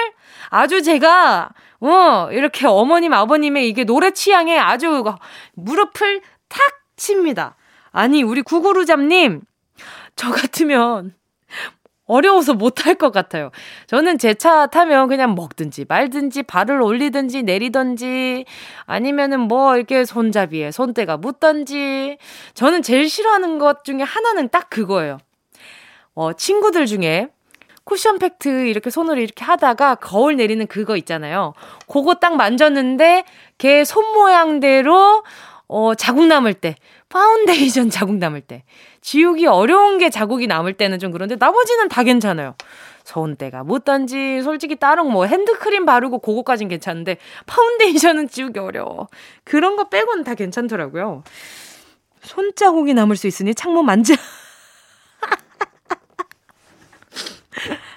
[0.51, 5.03] 아주 제가, 어, 이렇게 어머님, 아버님의 이게 노래 취향에 아주
[5.55, 6.61] 무릎을 탁
[6.97, 7.55] 칩니다.
[7.91, 9.41] 아니, 우리 구구루잡님,
[10.15, 11.15] 저 같으면
[12.07, 13.51] 어려워서 못할 것 같아요.
[13.87, 18.45] 저는 제 차 타면 그냥 먹든지 말든지 발을 올리든지 내리든지
[18.85, 22.17] 아니면은 뭐 이렇게 손잡이에 손때가 묻든지
[22.53, 25.17] 저는 제일 싫어하는 것 중에 하나는 딱 그거예요.
[26.15, 27.29] 어, 친구들 중에
[27.83, 31.53] 쿠션 팩트 이렇게 손으로 이렇게 하다가 거울 내리는 그거 있잖아요.
[31.87, 33.23] 그거 딱 만졌는데
[33.57, 35.23] 걔 손 모양대로
[35.69, 36.75] 어, 자국 남을 때,
[37.09, 38.63] 파운데이션 자국 남을 때.
[39.01, 42.55] 지우기 어려운 게 자국이 남을 때는 좀 그런데 나머지는 다 괜찮아요.
[43.03, 49.07] 손때가 묻던지 솔직히 다른 뭐 핸드크림 바르고 그거까진 괜찮은데 파운데이션은 지우기 어려워.
[49.45, 51.23] 그런 거 빼고는 다 괜찮더라고요.
[52.23, 54.13] 손자국이 남을 수 있으니 창문 만져.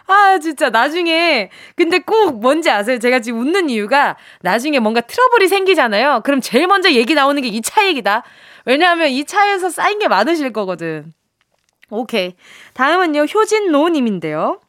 [0.07, 2.99] 아, 진짜, 나중에, 근데 꼭 뭔지 아세요?
[2.99, 6.23] 제가 지금 웃는 이유가, 나중에 뭔가 트러블이 생기잖아요?
[6.25, 8.25] 그럼 제일 먼저 얘기 나오는 게 이 차 얘기다.
[8.65, 11.13] 왜냐하면 이 차에서 쌓인 게 많으실 거거든.
[11.91, 12.35] 오케이.
[12.75, 14.61] 다음은요, 효진노님인데요.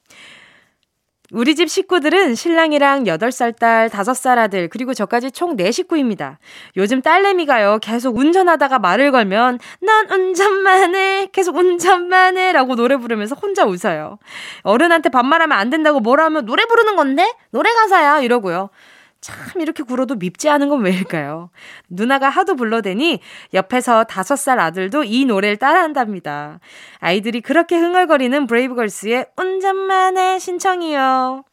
[1.34, 6.38] 우리 집 식구들은 신랑이랑 8살 딸, 5살 아들, 그리고 저까지 총 4식구입니다.
[6.76, 13.36] 요즘 딸내미가요, 계속 운전하다가 말을 걸면, 난 운전만 해, 계속 운전만 해, 라고 노래 부르면서
[13.36, 14.18] 혼자 웃어요.
[14.64, 17.34] 어른한테 반말하면 안 된다고 뭐라 하면 노래 부르는 건데?
[17.52, 18.70] 노래 가사야, 이러고요.
[19.22, 21.52] 참 이렇게 굴어도 밉지 않은 건 왜일까요?
[21.90, 23.20] 누나가 하도 불러대니
[23.54, 26.60] 옆에서 다섯 살 아들도 이 노래를 따라한답니다.
[26.98, 31.44] 아이들이 그렇게 흥얼거리는 브레이브걸스의 운전만의 신청이요.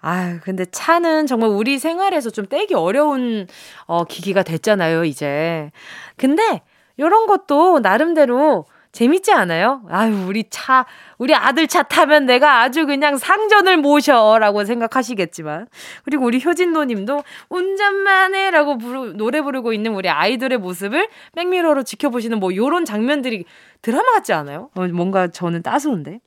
[0.00, 3.46] 아, 근데 차는 정말 우리 생활에서 좀 떼기 어려운
[3.86, 5.70] 어 기기가 됐잖아요, 이제.
[6.16, 6.62] 근데
[6.98, 9.82] 요런 것도 나름대로 재밌지 않아요?
[9.88, 10.84] 아유, 우리 차,
[11.16, 15.66] 우리 아들 차 타면 내가 아주 그냥 상전을 모셔 라고 생각하시겠지만.
[16.04, 21.84] 그리고 우리 효진노 님도 운전만 해 라고 부르, 노래 부르고 있는 우리 아이돌의 모습을 백미러로
[21.84, 23.46] 지켜보시는 뭐 요런 장면들이
[23.80, 24.68] 드라마 같지 않아요?
[24.74, 26.20] 어, 뭔가 저는 따스운데.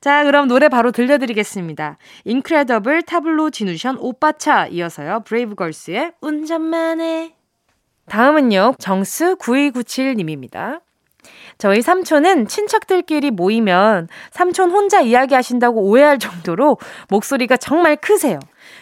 [0.00, 1.98] 자, 그럼 노래 바로 들려드리겠습니다.
[2.24, 5.24] 인크레더블 타블로 지누션 오빠차 이어서요.
[5.24, 7.34] 브레이브걸스의 운전만 해.
[8.06, 8.76] 다음은요.
[8.78, 10.80] 정스 9297님입니다.
[11.62, 16.76] 저희 삼촌은 친척들끼리 모이면 삼촌 혼자 이야기하신다고 오해할 정도로
[17.08, 18.40] 목소리가 정말 크세요.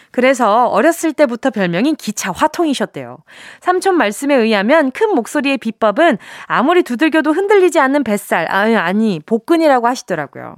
[0.09, 3.17] 그래서 어렸을 때부터 별명인 기차 화통이셨대요.
[3.59, 6.17] 삼촌 말씀에 의하면 큰 목소리의 비법은
[6.47, 10.55] 아무리 두들겨도 흔들리지 않는 뱃살, 아니, 아니, 복근이라고 하시더라고요.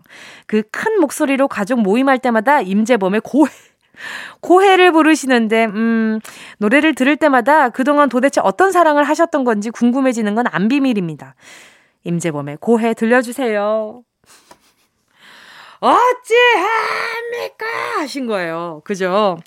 [0.48, 3.52] 그 큰 목소리로 가족 모임할 때마다 임재범의 고해,
[4.40, 6.22] 고해를 부르시는데, 음,
[6.60, 11.36] 노래를 들을 때마다 그동안 도대체 어떤 사랑을 하셨던 건지 궁금해지는 건 안 비밀입니다.
[12.04, 14.04] 임재범의 고해 들려주세요.
[15.80, 17.66] 어찌합니까?
[18.00, 18.82] 하신 거예요.
[18.86, 19.38] 그죠?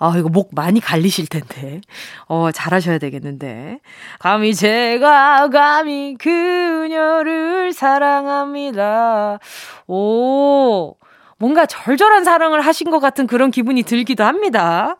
[0.00, 1.80] 아, 이거 목 많이 갈리실 텐데.
[2.26, 3.80] 어, 잘하셔야 되겠는데.
[4.20, 9.40] 감히 제가 감히 그녀를 사랑합니다.
[9.88, 10.94] 오,
[11.38, 14.96] 뭔가 절절한 사랑을 하신 것 같은 그런 기분이 들기도 합니다.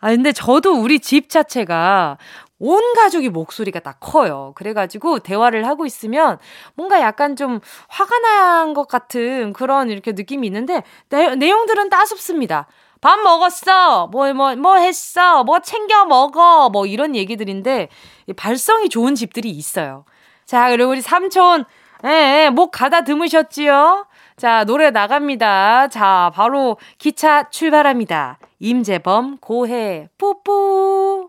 [0.00, 2.18] 아, 근데 저도 우리 집 자체가
[2.66, 4.52] 온 가족이 목소리가 다 커요.
[4.54, 6.38] 그래가지고 대화를 하고 있으면
[6.74, 12.66] 뭔가 약간 좀 화가 난 것 같은 그런 이렇게 느낌이 있는데 내, 내용들은 따숩습니다.
[13.02, 14.06] 밥 먹었어?
[14.06, 15.44] 뭐, 뭐, 뭐 했어?
[15.44, 16.70] 뭐 챙겨 먹어?
[16.70, 17.88] 뭐 이런 얘기들인데
[18.36, 20.06] 발성이 좋은 집들이 있어요.
[20.46, 21.66] 자, 그리고 우리 삼촌,
[22.06, 24.06] 예, 예, 목 가다 드무셨지요?
[24.38, 25.88] 자, 노래 나갑니다.
[25.88, 28.38] 자, 바로 기차 출발합니다.
[28.58, 31.28] 임재범, 고해, 뿌뿌.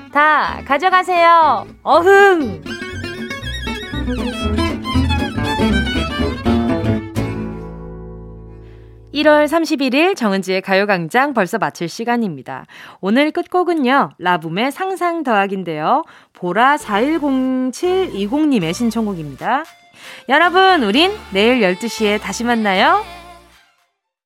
[0.11, 1.65] 다 가져가세요.
[1.83, 2.61] 어흥!
[9.13, 12.65] 1월 31일 정은지의 가요광장 벌써 마칠 시간입니다.
[13.01, 16.03] 오늘 끝곡은요, 라붐의 상상 더하기인데요.
[16.33, 19.65] 보라 410720님의 신청곡입니다.
[20.29, 23.20] 여러분, 우린 내일 12시에 다시 만나요.